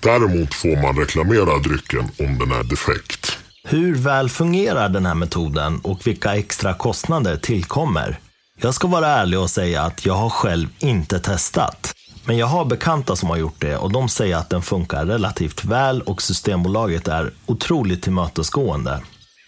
Däremot 0.00 0.54
får 0.54 0.76
man 0.84 0.94
reklamera 1.02 1.58
drycken 1.66 2.04
om 2.24 2.32
den 2.40 2.50
är 2.58 2.64
defekt. 2.74 3.23
Hur 3.66 3.94
väl 3.94 4.28
fungerar 4.28 4.88
den 4.88 5.06
här 5.06 5.14
metoden 5.14 5.80
och 5.82 6.06
vilka 6.06 6.36
extra 6.36 6.74
kostnader 6.74 7.36
tillkommer? 7.36 8.18
Jag 8.60 8.74
ska 8.74 8.88
vara 8.88 9.06
ärlig 9.06 9.38
och 9.38 9.50
säga 9.50 9.82
att 9.82 10.06
jag 10.06 10.14
har 10.14 10.30
själv 10.30 10.68
inte 10.78 11.18
testat. 11.18 11.94
Men 12.24 12.36
jag 12.36 12.46
har 12.46 12.64
bekanta 12.64 13.16
som 13.16 13.30
har 13.30 13.36
gjort 13.36 13.60
det 13.60 13.76
och 13.76 13.92
de 13.92 14.08
säger 14.08 14.36
att 14.36 14.50
den 14.50 14.62
funkar 14.62 15.06
relativt 15.06 15.64
väl 15.64 16.02
och 16.02 16.22
Systembolaget 16.22 17.08
är 17.08 17.32
otroligt 17.46 18.02
tillmötesgående. 18.02 19.00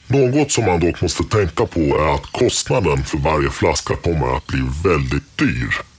Något 0.06 0.52
som 0.52 0.64
man 0.64 0.80
dock 0.80 1.02
måste 1.02 1.24
tänka 1.24 1.66
på 1.66 1.80
är 1.80 2.14
att 2.14 2.26
kostnaden 2.26 3.04
för 3.04 3.18
varje 3.18 3.50
flaska 3.50 3.96
kommer 3.96 4.36
att 4.36 4.46
bli 4.46 4.60
väldigt 4.84 5.38
dyr. 5.38 5.95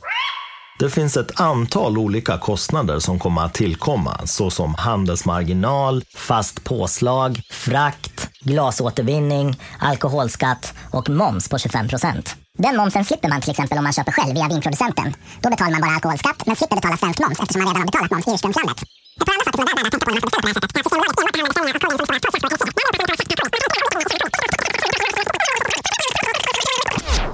Det 0.80 0.90
finns 0.90 1.18
ett 1.18 1.40
antal 1.40 1.98
olika 1.98 2.38
kostnader 2.38 3.00
som 3.00 3.20
kommer 3.20 3.42
att 3.42 3.54
tillkomma, 3.54 4.22
såsom 4.26 4.76
handelsmarginal, 4.76 6.04
fast 6.16 6.64
påslag, 6.64 7.42
frakt, 7.52 8.30
glasåtervinning, 8.40 9.60
alkoholskatt 9.80 10.74
och 10.92 11.10
moms 11.10 11.50
på 11.50 11.58
25 11.58 11.88
procent. 11.88 12.36
Den 12.58 12.78
momsen 12.78 13.06
slipper 13.06 13.30
man 13.30 13.42
till 13.42 13.52
exempel 13.52 13.78
om 13.78 13.84
man 13.84 13.94
köper 13.94 14.12
själv 14.12 14.34
via 14.34 14.48
vinproducenten. 14.48 15.14
Då 15.42 15.50
betalar 15.50 15.72
man 15.72 15.82
bara 15.82 15.92
alkoholskatt, 15.92 16.46
men 16.46 16.56
slipper 16.56 16.76
betala 16.76 16.98
svensk 16.98 17.20
moms 17.20 17.40
eftersom 17.40 17.64
man 17.64 17.74
redan 17.74 17.82
har 17.82 17.86
betalat 17.86 18.12
moms 18.12 18.28
i 18.28 18.32
ursprungslandet. 18.32 18.78
Ett 19.20 19.26
par 19.26 19.34
andra 19.34 19.46
saker 19.46 19.58
som 19.58 19.68
är 19.68 19.76
värda 19.76 19.88
att 19.88 19.92
tänka 19.92 20.06
på 20.06 20.12
när 20.12 20.14
man 20.14 20.22
ska 20.24 20.26
beställa 20.26 20.44
på 20.44 20.44
det 20.44 20.48
här 20.48 20.54
sättet 23.18 23.32
är 23.32 23.46
att 23.46 23.52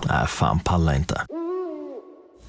Nej, 0.09 0.27
fan 0.27 0.59
pallar 0.59 0.95
inte. 0.95 1.21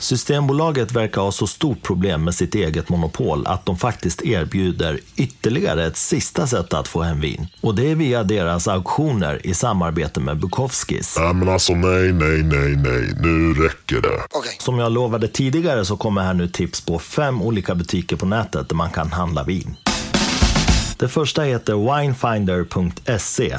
Systembolaget 0.05 0.93
verkar 0.93 1.21
ha 1.21 1.33
så 1.33 1.47
stort 1.47 1.83
problem 1.83 2.25
med 2.25 2.35
sitt 2.35 2.55
eget 2.55 2.89
monopol 2.89 3.47
att 3.47 3.67
de 3.67 3.77
faktiskt 3.77 4.23
erbjuder 4.23 5.01
ytterligare 5.17 5.87
ett 5.87 5.97
sista 5.97 6.47
sätt 6.47 6.75
att 6.75 6.89
få 6.89 7.03
hem 7.03 7.21
vin. 7.21 7.47
Och 7.61 7.75
det 7.75 7.91
är 7.91 7.95
via 7.95 8.23
deras 8.23 8.69
auktioner 8.69 9.47
i 9.47 9.55
samarbete 9.55 10.21
med 10.21 10.39
Bukowskis. 10.39 11.17
Nej 11.19 11.35
men 11.35 11.49
alltså 11.49 11.73
nej, 11.73 12.13
nej, 12.13 12.43
nej, 12.43 12.77
nej. 12.77 13.15
Nu 13.21 13.55
räcker 13.55 14.01
det. 14.01 14.39
Okay. 14.39 14.53
Som 14.59 14.79
jag 14.79 14.93
lovade 14.93 15.29
tidigare 15.29 15.85
så 15.85 15.97
kommer 15.97 16.23
här 16.23 16.35
nu 16.35 16.49
tips 16.49 16.81
på 16.81 16.99
fem 16.99 17.43
olika 17.43 17.75
butiker 17.75 18.17
på 18.17 18.27
nätet 18.27 18.69
där 18.69 18.77
man 18.77 18.91
kan 18.91 19.13
handla 19.13 19.43
vin. 19.43 19.77
Det 20.99 21.09
första 21.09 21.43
heter 21.43 21.97
winefinder.se 21.99 23.59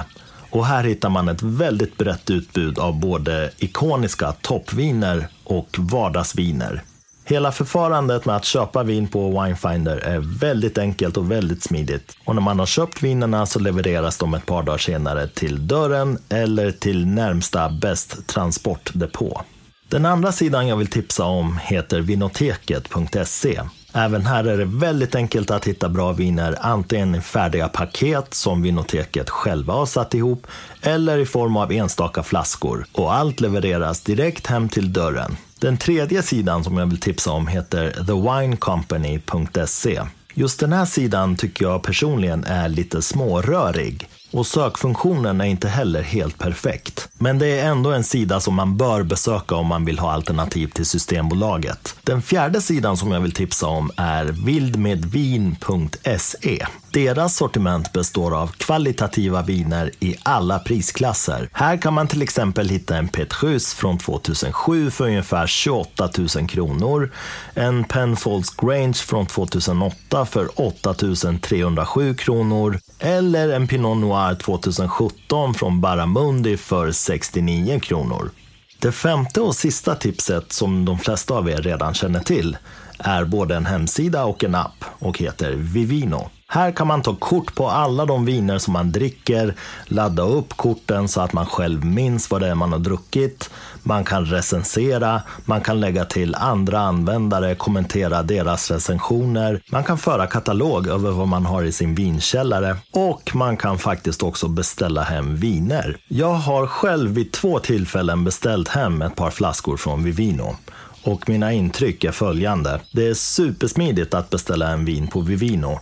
och 0.55 0.65
här 0.65 0.83
hittar 0.83 1.09
man 1.09 1.29
ett 1.29 1.41
väldigt 1.41 1.97
brett 1.97 2.29
utbud 2.29 2.79
av 2.79 2.99
både 2.99 3.51
ikoniska 3.57 4.31
toppviner 4.31 5.27
och 5.43 5.75
vardagsviner. 5.79 6.81
Hela 7.25 7.51
förfarandet 7.51 8.25
med 8.25 8.35
att 8.35 8.45
köpa 8.45 8.83
vin 8.83 9.07
på 9.07 9.29
Winefinder 9.29 9.97
är 9.97 10.39
väldigt 10.39 10.77
enkelt 10.77 11.17
och 11.17 11.31
väldigt 11.31 11.63
smidigt. 11.63 12.17
Och 12.25 12.35
när 12.35 12.41
man 12.41 12.59
har 12.59 12.65
köpt 12.65 13.03
vinerna 13.03 13.45
så 13.45 13.59
levereras 13.59 14.17
de 14.17 14.33
ett 14.33 14.45
par 14.45 14.63
dagar 14.63 14.77
senare 14.77 15.27
till 15.27 15.67
dörren 15.67 16.17
eller 16.29 16.71
till 16.71 17.07
närmsta 17.07 17.69
bäst 17.69 18.27
transportdepå. 18.27 19.41
Den 19.89 20.05
andra 20.05 20.31
sidan 20.31 20.67
jag 20.67 20.77
vill 20.77 20.87
tipsa 20.87 21.23
om 21.23 21.57
heter 21.63 22.01
vinoteket.se 22.01 23.61
Även 23.97 24.25
här 24.25 24.43
är 24.43 24.57
det 24.57 24.65
väldigt 24.65 25.15
enkelt 25.15 25.51
att 25.51 25.67
hitta 25.67 25.89
bra 25.89 26.11
viner, 26.11 26.57
antingen 26.61 27.15
i 27.15 27.21
färdiga 27.21 27.67
paket 27.67 28.33
som 28.33 28.61
Vinoteket 28.61 29.29
själva 29.29 29.73
har 29.73 29.85
satt 29.85 30.13
ihop, 30.13 30.47
eller 30.81 31.17
i 31.17 31.25
form 31.25 31.57
av 31.57 31.71
enstaka 31.71 32.23
flaskor. 32.23 32.85
Och 32.91 33.13
allt 33.13 33.39
levereras 33.39 34.01
direkt 34.01 34.47
hem 34.47 34.69
till 34.69 34.93
dörren. 34.93 35.37
Den 35.59 35.77
tredje 35.77 36.23
sidan 36.23 36.63
som 36.63 36.77
jag 36.77 36.85
vill 36.85 36.99
tipsa 36.99 37.31
om 37.31 37.47
heter 37.47 37.91
thewinecompany.se. 37.91 40.01
Just 40.33 40.59
den 40.59 40.73
här 40.73 40.85
sidan 40.85 41.35
tycker 41.35 41.65
jag 41.65 41.83
personligen 41.83 42.43
är 42.43 42.69
lite 42.69 43.01
smårörig. 43.01 44.07
Och 44.35 44.47
sökfunktionen 44.47 45.41
är 45.41 45.45
inte 45.45 45.67
heller 45.67 46.01
helt 46.01 46.37
perfekt. 46.37 47.09
Men 47.17 47.39
det 47.39 47.59
är 47.59 47.69
ändå 47.69 47.91
en 47.91 48.03
sida 48.03 48.39
som 48.39 48.55
man 48.55 48.77
bör 48.77 49.03
besöka 49.03 49.55
om 49.55 49.67
man 49.67 49.85
vill 49.85 49.99
ha 49.99 50.11
alternativ 50.11 50.67
till 50.67 50.85
Systembolaget. 50.85 51.95
Den 52.03 52.21
fjärde 52.21 52.61
sidan 52.61 52.97
som 52.97 53.11
jag 53.11 53.21
vill 53.21 53.31
tipsa 53.31 53.67
om 53.67 53.91
är 53.97 54.25
vildmedvin.se. 54.25 56.65
Deras 56.91 57.35
sortiment 57.35 57.93
består 57.93 58.41
av 58.41 58.47
kvalitativa 58.47 59.41
viner 59.41 59.91
i 59.99 60.15
alla 60.23 60.59
prisklasser. 60.59 61.49
Här 61.51 61.77
kan 61.77 61.93
man 61.93 62.07
till 62.07 62.21
exempel 62.21 62.69
hitta 62.69 62.97
en 62.97 63.07
Petrus 63.07 63.73
från 63.73 63.97
2007 63.97 64.91
för 64.91 65.05
ungefär 65.05 65.47
28 65.47 66.09
000 66.17 66.27
kronor, 66.47 67.11
en 67.53 67.83
Penfolds 67.83 68.55
Grange 68.55 68.93
från 68.93 69.25
2008 69.25 70.25
för 70.25 70.61
8 70.61 70.93
307 71.41 72.15
kronor 72.15 72.79
eller 72.99 73.49
en 73.49 73.67
Pinot 73.67 73.97
Noir 73.97 74.24
2017 74.33 75.53
från 75.53 75.81
Barramundi 75.81 76.57
för 76.57 76.91
69 76.91 77.79
kronor. 77.79 78.31
Det 78.79 78.91
femte 78.91 79.41
och 79.41 79.55
sista 79.55 79.95
tipset 79.95 80.51
som 80.51 80.85
de 80.85 80.99
flesta 80.99 81.33
av 81.33 81.49
er 81.49 81.61
redan 81.61 81.93
känner 81.93 82.19
till 82.19 82.57
är 82.99 83.25
både 83.25 83.55
en 83.55 83.65
hemsida 83.65 84.25
och 84.25 84.43
en 84.43 84.55
app 84.55 84.85
och 84.99 85.17
heter 85.19 85.53
Vivino. 85.55 86.29
Här 86.47 86.71
kan 86.71 86.87
man 86.87 87.01
ta 87.01 87.15
kort 87.15 87.55
på 87.55 87.69
alla 87.69 88.05
de 88.05 88.25
viner 88.25 88.57
som 88.57 88.73
man 88.73 88.91
dricker, 88.91 89.55
ladda 89.85 90.23
upp 90.23 90.53
korten 90.57 91.07
så 91.07 91.21
att 91.21 91.33
man 91.33 91.45
själv 91.45 91.85
minns 91.85 92.31
vad 92.31 92.41
det 92.41 92.47
är 92.47 92.55
man 92.55 92.71
har 92.71 92.79
druckit. 92.79 93.49
Man 93.83 94.03
kan 94.03 94.25
recensera, 94.25 95.21
man 95.45 95.61
kan 95.61 95.79
lägga 95.79 96.05
till 96.05 96.35
andra 96.35 96.79
användare, 96.79 97.55
kommentera 97.55 98.23
deras 98.23 98.71
recensioner. 98.71 99.61
Man 99.71 99.83
kan 99.83 99.97
föra 99.97 100.27
katalog 100.27 100.87
över 100.87 101.11
vad 101.11 101.27
man 101.27 101.45
har 101.45 101.63
i 101.63 101.71
sin 101.71 101.95
vinkällare 101.95 102.77
och 102.91 103.35
man 103.35 103.57
kan 103.57 103.77
faktiskt 103.77 104.23
också 104.23 104.47
beställa 104.47 105.01
hem 105.03 105.35
viner. 105.35 105.97
Jag 106.07 106.33
har 106.33 106.67
själv 106.67 107.11
vid 107.11 107.31
två 107.31 107.59
tillfällen 107.59 108.23
beställt 108.23 108.67
hem 108.67 109.01
ett 109.01 109.15
par 109.15 109.31
flaskor 109.31 109.77
från 109.77 110.03
Vivino. 110.03 110.55
Och 111.03 111.29
mina 111.29 111.53
intryck 111.53 112.03
är 112.03 112.11
följande. 112.11 112.79
Det 112.91 113.07
är 113.07 113.13
supersmidigt 113.13 114.13
att 114.13 114.29
beställa 114.29 114.67
en 114.67 114.85
vin 114.85 115.07
på 115.07 115.21
Vivino. 115.21 115.79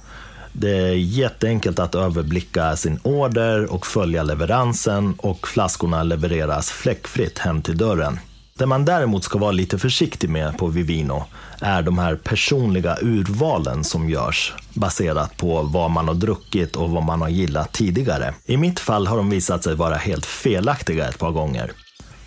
Det 0.53 0.77
är 0.77 0.93
jätteenkelt 0.93 1.79
att 1.79 1.95
överblicka 1.95 2.75
sin 2.75 2.99
order 3.03 3.73
och 3.73 3.87
följa 3.87 4.23
leveransen 4.23 5.13
och 5.17 5.47
flaskorna 5.47 6.03
levereras 6.03 6.71
fläckfritt 6.71 7.39
hem 7.39 7.61
till 7.61 7.77
dörren. 7.77 8.19
Det 8.57 8.65
man 8.65 8.85
däremot 8.85 9.23
ska 9.23 9.37
vara 9.37 9.51
lite 9.51 9.77
försiktig 9.77 10.29
med 10.29 10.57
på 10.57 10.67
Vivino 10.67 11.23
är 11.61 11.81
de 11.81 11.97
här 11.97 12.15
personliga 12.15 12.97
urvalen 13.01 13.83
som 13.83 14.09
görs 14.09 14.53
baserat 14.73 15.37
på 15.37 15.61
vad 15.61 15.91
man 15.91 16.07
har 16.07 16.15
druckit 16.15 16.75
och 16.75 16.89
vad 16.89 17.03
man 17.03 17.21
har 17.21 17.29
gillat 17.29 17.71
tidigare. 17.73 18.33
I 18.45 18.57
mitt 18.57 18.79
fall 18.79 19.07
har 19.07 19.17
de 19.17 19.29
visat 19.29 19.63
sig 19.63 19.75
vara 19.75 19.95
helt 19.95 20.25
felaktiga 20.25 21.09
ett 21.09 21.19
par 21.19 21.31
gånger. 21.31 21.71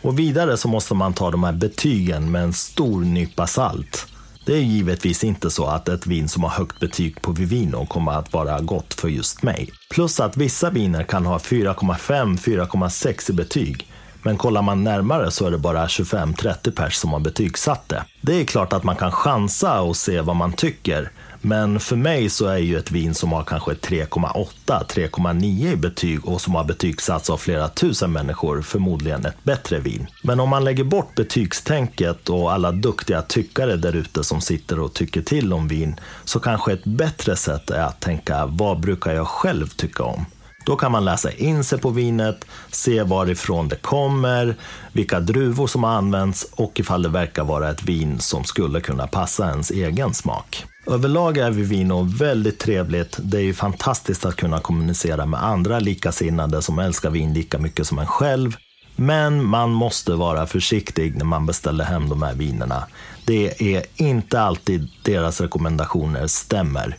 Och 0.03 0.19
vidare 0.19 0.57
så 0.57 0.69
måste 0.69 0.95
man 0.95 1.15
ta 1.15 1.31
de 1.31 1.45
här 1.45 1.53
betygen 1.53 2.31
med 2.31 2.43
en 2.43 2.53
stor 2.53 3.01
nypa 3.01 3.47
salt. 3.47 4.07
Det 4.47 4.53
är 4.53 4.63
givetvis 4.63 5.25
inte 5.25 5.51
så 5.51 5.67
att 5.67 5.89
ett 5.89 6.07
vin 6.07 6.29
som 6.29 6.43
har 6.43 6.51
högt 6.51 6.81
betyg 6.81 7.23
på 7.23 7.33
Vivino 7.33 7.87
kommer 7.87 8.13
att 8.13 8.33
vara 8.33 8.61
gott 8.61 8.95
för 8.95 9.09
just 9.09 9.43
mig. 9.43 9.71
Plus 9.91 10.21
att 10.21 10.37
vissa 10.37 10.71
viner 10.71 11.03
kan 11.03 11.27
ha 11.27 11.39
4,5-4,6 11.39 13.31
i 13.31 13.33
betyg. 13.33 13.93
Men 14.23 14.37
kollar 14.37 14.63
man 14.63 14.85
närmare 14.85 15.31
så 15.31 15.47
är 15.47 15.51
det 15.51 15.59
bara 15.59 15.87
25-30 15.87 16.71
pers 16.71 16.95
som 16.95 17.13
har 17.13 17.21
betygsatt 17.21 17.89
det. 17.89 18.05
Det 18.21 18.41
är 18.41 18.45
klart 18.45 18.73
att 18.73 18.85
man 18.85 18.97
kan 18.97 19.13
chansa 19.13 19.81
och 19.81 19.97
se 19.97 20.21
vad 20.21 20.37
man 20.37 20.53
tycker. 20.53 21.11
Men 21.47 21.81
för 21.81 21.97
mig 21.97 22.31
så 22.31 22.47
är 22.47 22.59
ju 22.59 22.79
ett 22.79 22.91
vin 22.91 23.15
som 23.15 23.33
har 23.33 23.45
kanske 23.45 23.71
3,8, 23.71 24.47
3,9 24.67 25.73
i 25.73 25.77
betyg 25.77 26.29
och 26.29 26.41
som 26.41 26.55
har 26.55 26.65
betygsatts 26.65 27.31
av 27.31 27.37
flera 27.37 27.69
tusen 27.69 28.13
människor 28.13 28.63
förmodligen 28.63 29.27
ett 29.27 29.45
bättre 29.45 29.79
vin. 29.79 30.07
Men 30.23 30.41
om 30.41 30.49
man 30.49 30.65
lägger 30.65 30.85
bort 30.85 31.15
betygstänket 31.15 32.29
och 32.29 32.53
alla 32.53 32.73
duktiga 32.73 33.23
tyckare 33.23 33.77
där 33.77 33.97
ute 33.97 34.25
som 34.25 34.41
sitter 34.41 34.81
och 34.81 34.95
tycker 34.95 35.23
till 35.23 35.53
om 35.53 35.69
vin 35.69 36.01
så 36.25 36.41
kanske 36.41 36.73
ett 36.73 36.85
bättre 36.85 37.37
sätt 37.37 37.71
är 37.71 37.83
att 37.83 38.01
tänka 38.01 38.47
vad 38.47 38.81
brukar 38.81 39.15
jag 39.15 39.27
själv 39.27 39.67
tycka 39.67 40.03
om? 40.03 40.27
Då 40.65 40.77
kan 40.77 40.93
man 40.93 41.05
läsa 41.05 41.33
in 41.33 41.65
sig 41.65 41.79
på 41.79 41.91
vinet, 41.91 42.45
se 42.71 43.03
varifrån 43.03 43.69
det 43.69 43.77
kommer, 43.77 44.57
vilka 44.93 45.21
druvor 45.21 45.67
som 45.67 45.85
har 45.85 45.91
använts 45.91 46.47
och 46.53 46.81
ifall 46.81 47.03
det 47.03 47.09
verkar 47.09 47.45
vara 47.45 47.71
ett 47.71 47.83
vin 47.83 48.21
som 48.21 48.45
skulle 48.45 48.81
kunna 48.81 49.07
passa 49.07 49.51
ens 49.51 49.71
egen 49.71 50.15
smak. 50.15 50.67
Överlag 50.91 51.39
är 51.39 51.51
Vivino 51.51 52.03
väldigt 52.03 52.59
trevligt. 52.59 53.17
Det 53.23 53.37
är 53.37 53.43
ju 53.43 53.55
fantastiskt 53.55 54.25
att 54.25 54.37
kunna 54.37 54.61
kommunicera 54.61 55.27
med 55.27 55.45
andra 55.45 55.79
likasinnade 55.79 56.63
som 56.63 56.79
älskar 56.79 57.11
vin 57.11 57.35
lika 57.35 57.59
mycket 57.59 57.87
som 57.87 57.99
en 57.99 58.07
själv. 58.07 58.57
Men 58.97 59.45
man 59.45 59.71
måste 59.71 60.13
vara 60.13 60.47
försiktig 60.47 61.17
när 61.17 61.25
man 61.25 61.47
beställer 61.47 61.85
hem 61.85 62.09
de 62.09 62.23
här 62.23 62.35
vinerna. 62.35 62.87
Det 63.25 63.75
är 63.77 63.83
inte 63.97 64.41
alltid 64.41 64.89
deras 65.03 65.41
rekommendationer 65.41 66.27
stämmer. 66.27 66.97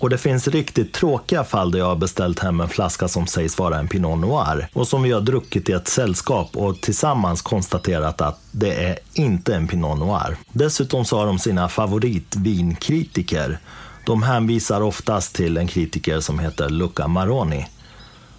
Och 0.00 0.10
det 0.10 0.18
finns 0.18 0.48
riktigt 0.48 0.92
tråkiga 0.92 1.44
fall 1.44 1.70
där 1.70 1.78
jag 1.78 1.86
har 1.86 1.96
beställt 1.96 2.38
hem 2.38 2.60
en 2.60 2.68
flaska 2.68 3.08
som 3.08 3.26
sägs 3.26 3.58
vara 3.58 3.78
en 3.78 3.88
Pinot 3.88 4.18
Noir 4.18 4.68
och 4.72 4.88
som 4.88 5.02
vi 5.02 5.12
har 5.12 5.20
druckit 5.20 5.68
i 5.68 5.72
ett 5.72 5.88
sällskap 5.88 6.56
och 6.56 6.80
tillsammans 6.80 7.42
konstaterat 7.42 8.20
att 8.20 8.40
det 8.50 8.84
är 8.84 8.98
inte 9.14 9.54
en 9.54 9.68
Pinot 9.68 9.98
Noir. 9.98 10.36
Dessutom 10.52 11.04
så 11.04 11.18
har 11.18 11.26
de 11.26 11.38
sina 11.38 11.68
favoritvinkritiker. 11.68 13.58
De 14.06 14.22
hänvisar 14.22 14.80
oftast 14.80 15.34
till 15.34 15.56
en 15.56 15.66
kritiker 15.66 16.20
som 16.20 16.38
heter 16.38 16.68
Luca 16.68 17.08
Maroni. 17.08 17.66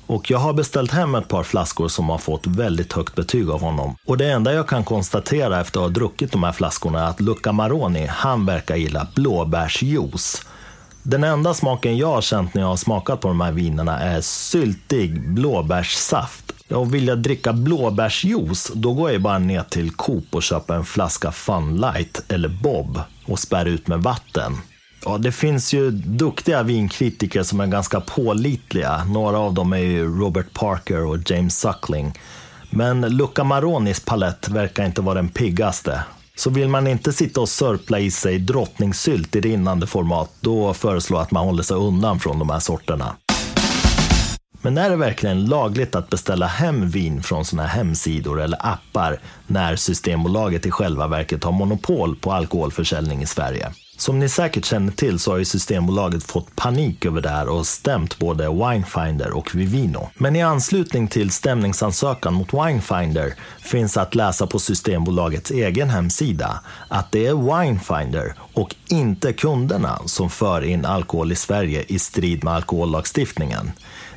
Och 0.07 0.31
jag 0.31 0.39
har 0.39 0.53
beställt 0.53 0.91
hem 0.91 1.15
ett 1.15 1.27
par 1.27 1.43
flaskor 1.43 1.87
som 1.87 2.09
har 2.09 2.17
fått 2.17 2.47
väldigt 2.47 2.93
högt 2.93 3.15
betyg 3.15 3.49
av 3.49 3.61
honom. 3.61 3.95
Och 4.05 4.17
det 4.17 4.31
enda 4.31 4.53
jag 4.53 4.67
kan 4.67 4.83
konstatera 4.83 5.61
efter 5.61 5.79
att 5.79 5.85
ha 5.85 5.89
druckit 5.89 6.31
de 6.31 6.43
här 6.43 6.51
flaskorna 6.51 6.99
är 6.99 7.09
att 7.09 7.21
Luca 7.21 7.51
Maroni, 7.51 8.05
han 8.05 8.45
verkar 8.45 8.75
gilla 8.75 9.07
blåbärsjuice. 9.15 10.45
Den 11.03 11.23
enda 11.23 11.53
smaken 11.53 11.97
jag 11.97 12.07
har 12.07 12.21
känt 12.21 12.53
när 12.53 12.61
jag 12.61 12.69
har 12.69 12.77
smakat 12.77 13.21
på 13.21 13.27
de 13.27 13.41
här 13.41 13.51
vinerna 13.51 13.99
är 13.99 14.21
syltig 14.21 15.29
blåbärssaft. 15.29 16.51
Och 16.69 16.93
vill 16.93 17.07
jag 17.07 17.17
dricka 17.17 17.53
blåbärsjuice, 17.53 18.71
då 18.75 18.93
går 18.93 19.11
jag 19.11 19.21
bara 19.21 19.39
ner 19.39 19.63
till 19.63 19.91
Coop 19.91 20.25
och 20.31 20.43
köper 20.43 20.73
en 20.73 20.85
flaska 20.85 21.31
Funlight 21.31 22.23
eller 22.27 22.49
Bob 22.49 22.99
och 23.25 23.39
spär 23.39 23.65
ut 23.65 23.87
med 23.87 23.99
vatten. 24.03 24.57
Ja, 25.05 25.17
det 25.17 25.31
finns 25.31 25.73
ju 25.73 25.91
duktiga 25.91 26.63
vinkritiker 26.63 27.43
som 27.43 27.59
är 27.59 27.67
ganska 27.67 27.99
pålitliga. 27.99 29.03
Några 29.05 29.39
av 29.39 29.53
dem 29.53 29.73
är 29.73 29.77
ju 29.77 30.19
Robert 30.19 30.53
Parker 30.53 31.05
och 31.05 31.31
James 31.31 31.59
Suckling. 31.59 32.13
Men 32.69 33.01
Luca 33.01 33.43
Maronis 33.43 33.99
palett 33.99 34.49
verkar 34.49 34.85
inte 34.85 35.01
vara 35.01 35.15
den 35.15 35.29
piggaste. 35.29 36.03
Så 36.41 36.49
vill 36.49 36.67
man 36.67 36.87
inte 36.87 37.13
sitta 37.13 37.41
och 37.41 37.49
sörpla 37.49 37.99
i 37.99 38.11
sig 38.11 38.39
drottningsylt 38.39 39.35
i 39.35 39.41
rinnande 39.41 39.87
format, 39.87 40.31
då 40.39 40.73
föreslår 40.73 41.19
jag 41.19 41.23
att 41.23 41.31
man 41.31 41.45
håller 41.45 41.63
sig 41.63 41.77
undan 41.77 42.19
från 42.19 42.39
de 42.39 42.49
här 42.49 42.59
sorterna. 42.59 43.15
Men 44.61 44.77
är 44.77 44.89
det 44.89 44.95
verkligen 44.95 45.45
lagligt 45.45 45.95
att 45.95 46.09
beställa 46.09 46.47
hem 46.47 46.89
vin 46.89 47.23
från 47.23 47.45
sådana 47.45 47.67
här 47.67 47.77
hemsidor 47.77 48.41
eller 48.41 48.67
appar 48.73 49.19
när 49.47 49.75
Systembolaget 49.75 50.65
i 50.65 50.71
själva 50.71 51.07
verket 51.07 51.43
har 51.43 51.51
monopol 51.51 52.15
på 52.15 52.31
alkoholförsäljning 52.31 53.21
i 53.21 53.25
Sverige? 53.25 53.71
Som 54.01 54.19
ni 54.19 54.29
säkert 54.29 54.65
känner 54.65 54.91
till 54.91 55.19
så 55.19 55.31
har 55.31 55.37
ju 55.37 55.45
Systembolaget 55.45 56.23
fått 56.23 56.55
panik 56.55 57.05
över 57.05 57.21
det 57.21 57.29
här 57.29 57.49
och 57.49 57.67
stämt 57.67 58.19
både 58.19 58.49
Winefinder 58.49 59.31
och 59.37 59.55
Vivino. 59.55 60.09
Men 60.17 60.35
i 60.35 60.41
anslutning 60.41 61.07
till 61.07 61.31
stämningsansökan 61.31 62.33
mot 62.33 62.53
Winefinder 62.53 63.33
finns 63.59 63.97
att 63.97 64.15
läsa 64.15 64.47
på 64.47 64.59
Systembolagets 64.59 65.51
egen 65.51 65.89
hemsida 65.89 66.59
att 66.87 67.11
det 67.11 67.27
är 67.27 67.63
Winefinder 67.63 68.33
och 68.53 68.75
inte 68.89 69.33
kunderna 69.33 69.99
som 70.05 70.29
för 70.29 70.61
in 70.61 70.85
alkohol 70.85 71.31
i 71.31 71.35
Sverige 71.35 71.85
i 71.87 71.99
strid 71.99 72.43
med 72.43 72.53
alkohollagstiftningen. 72.53 73.71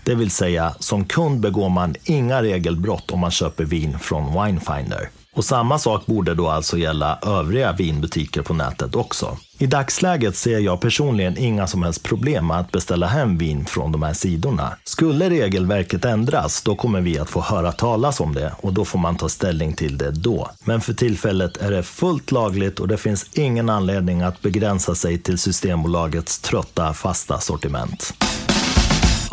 Det 0.05 0.15
vill 0.15 0.31
säga, 0.31 0.75
som 0.79 1.05
kund 1.05 1.41
begår 1.41 1.69
man 1.69 1.95
inga 2.05 2.43
regelbrott 2.43 3.11
om 3.11 3.21
man 3.21 3.31
köper 3.31 3.65
vin 3.65 3.99
från 3.99 4.45
Winefinder. 4.45 5.09
Och 5.35 5.45
samma 5.45 5.79
sak 5.79 6.07
borde 6.07 6.35
då 6.35 6.49
alltså 6.49 6.79
gälla 6.79 7.19
övriga 7.23 7.73
vinbutiker 7.73 8.43
på 8.43 8.55
nätet 8.55 8.95
också. 8.95 9.37
I 9.59 9.67
dagsläget 9.67 10.37
ser 10.37 10.59
jag 10.59 10.81
personligen 10.81 11.39
inga 11.39 11.67
som 11.67 11.83
helst 11.83 12.03
problem 12.03 12.47
med 12.47 12.59
att 12.59 12.73
beställa 12.73 13.07
hem 13.07 13.39
vin 13.39 13.65
från 13.65 13.93
de 13.93 14.03
här 14.03 14.13
sidorna. 14.13 14.77
Skulle 14.85 15.31
regelverket 15.31 16.05
ändras, 16.05 16.63
då 16.63 16.77
kommer 16.77 17.01
vi 17.01 17.19
att 17.19 17.31
få 17.31 17.41
höra 17.41 17.73
talas 17.73 18.21
om 18.21 18.35
det 18.35 18.53
och 18.61 18.73
då 18.73 18.85
får 18.85 18.99
man 18.99 19.17
ta 19.17 19.29
ställning 19.29 19.73
till 19.73 19.99
det 19.99 20.11
då. 20.11 20.51
Men 20.65 20.81
för 20.81 20.95
tillfället 20.95 21.57
är 21.57 21.71
det 21.71 21.83
fullt 21.83 22.33
lagligt 22.33 22.81
och 22.81 22.89
det 22.89 22.97
finns 22.97 23.27
ingen 23.33 23.71
anledning 23.71 24.23
att 24.23 24.43
begränsa 24.43 24.95
sig 24.95 25.19
till 25.19 25.39
Systembolagets 25.39 26.39
trötta 26.39 26.95
fasta 26.95 27.41
sortiment. 27.41 28.15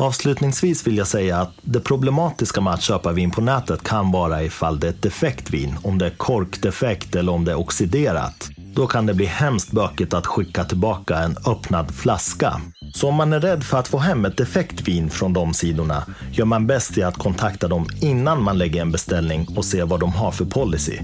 Avslutningsvis 0.01 0.87
vill 0.87 0.97
jag 0.97 1.07
säga 1.07 1.37
att 1.37 1.53
det 1.61 1.79
problematiska 1.79 2.61
med 2.61 2.73
att 2.73 2.81
köpa 2.81 3.11
vin 3.11 3.31
på 3.31 3.41
nätet 3.41 3.83
kan 3.83 4.11
vara 4.11 4.43
ifall 4.43 4.79
det 4.79 4.87
är 4.87 4.91
ett 4.91 5.01
defekt 5.01 5.49
vin, 5.49 5.75
om 5.83 5.97
det 5.97 6.05
är 6.05 6.09
korkdefekt 6.09 7.15
eller 7.15 7.31
om 7.31 7.45
det 7.45 7.51
är 7.51 7.59
oxiderat. 7.59 8.49
Då 8.75 8.87
kan 8.87 9.05
det 9.05 9.13
bli 9.13 9.25
hemskt 9.25 9.71
bökigt 9.71 10.13
att 10.13 10.25
skicka 10.25 10.63
tillbaka 10.63 11.17
en 11.17 11.37
öppnad 11.47 11.95
flaska. 11.95 12.61
Så 12.93 13.07
om 13.07 13.15
man 13.15 13.33
är 13.33 13.39
rädd 13.39 13.63
för 13.63 13.77
att 13.77 13.87
få 13.87 13.97
hem 13.97 14.25
ett 14.25 14.37
defekt 14.37 14.87
vin 14.87 15.09
från 15.09 15.33
de 15.33 15.53
sidorna 15.53 16.03
gör 16.31 16.45
man 16.45 16.67
bäst 16.67 16.97
i 16.97 17.03
att 17.03 17.17
kontakta 17.17 17.67
dem 17.67 17.87
innan 18.01 18.43
man 18.43 18.57
lägger 18.57 18.81
en 18.81 18.91
beställning 18.91 19.47
och 19.57 19.65
se 19.65 19.83
vad 19.83 19.99
de 19.99 20.13
har 20.13 20.31
för 20.31 20.45
policy. 20.45 20.99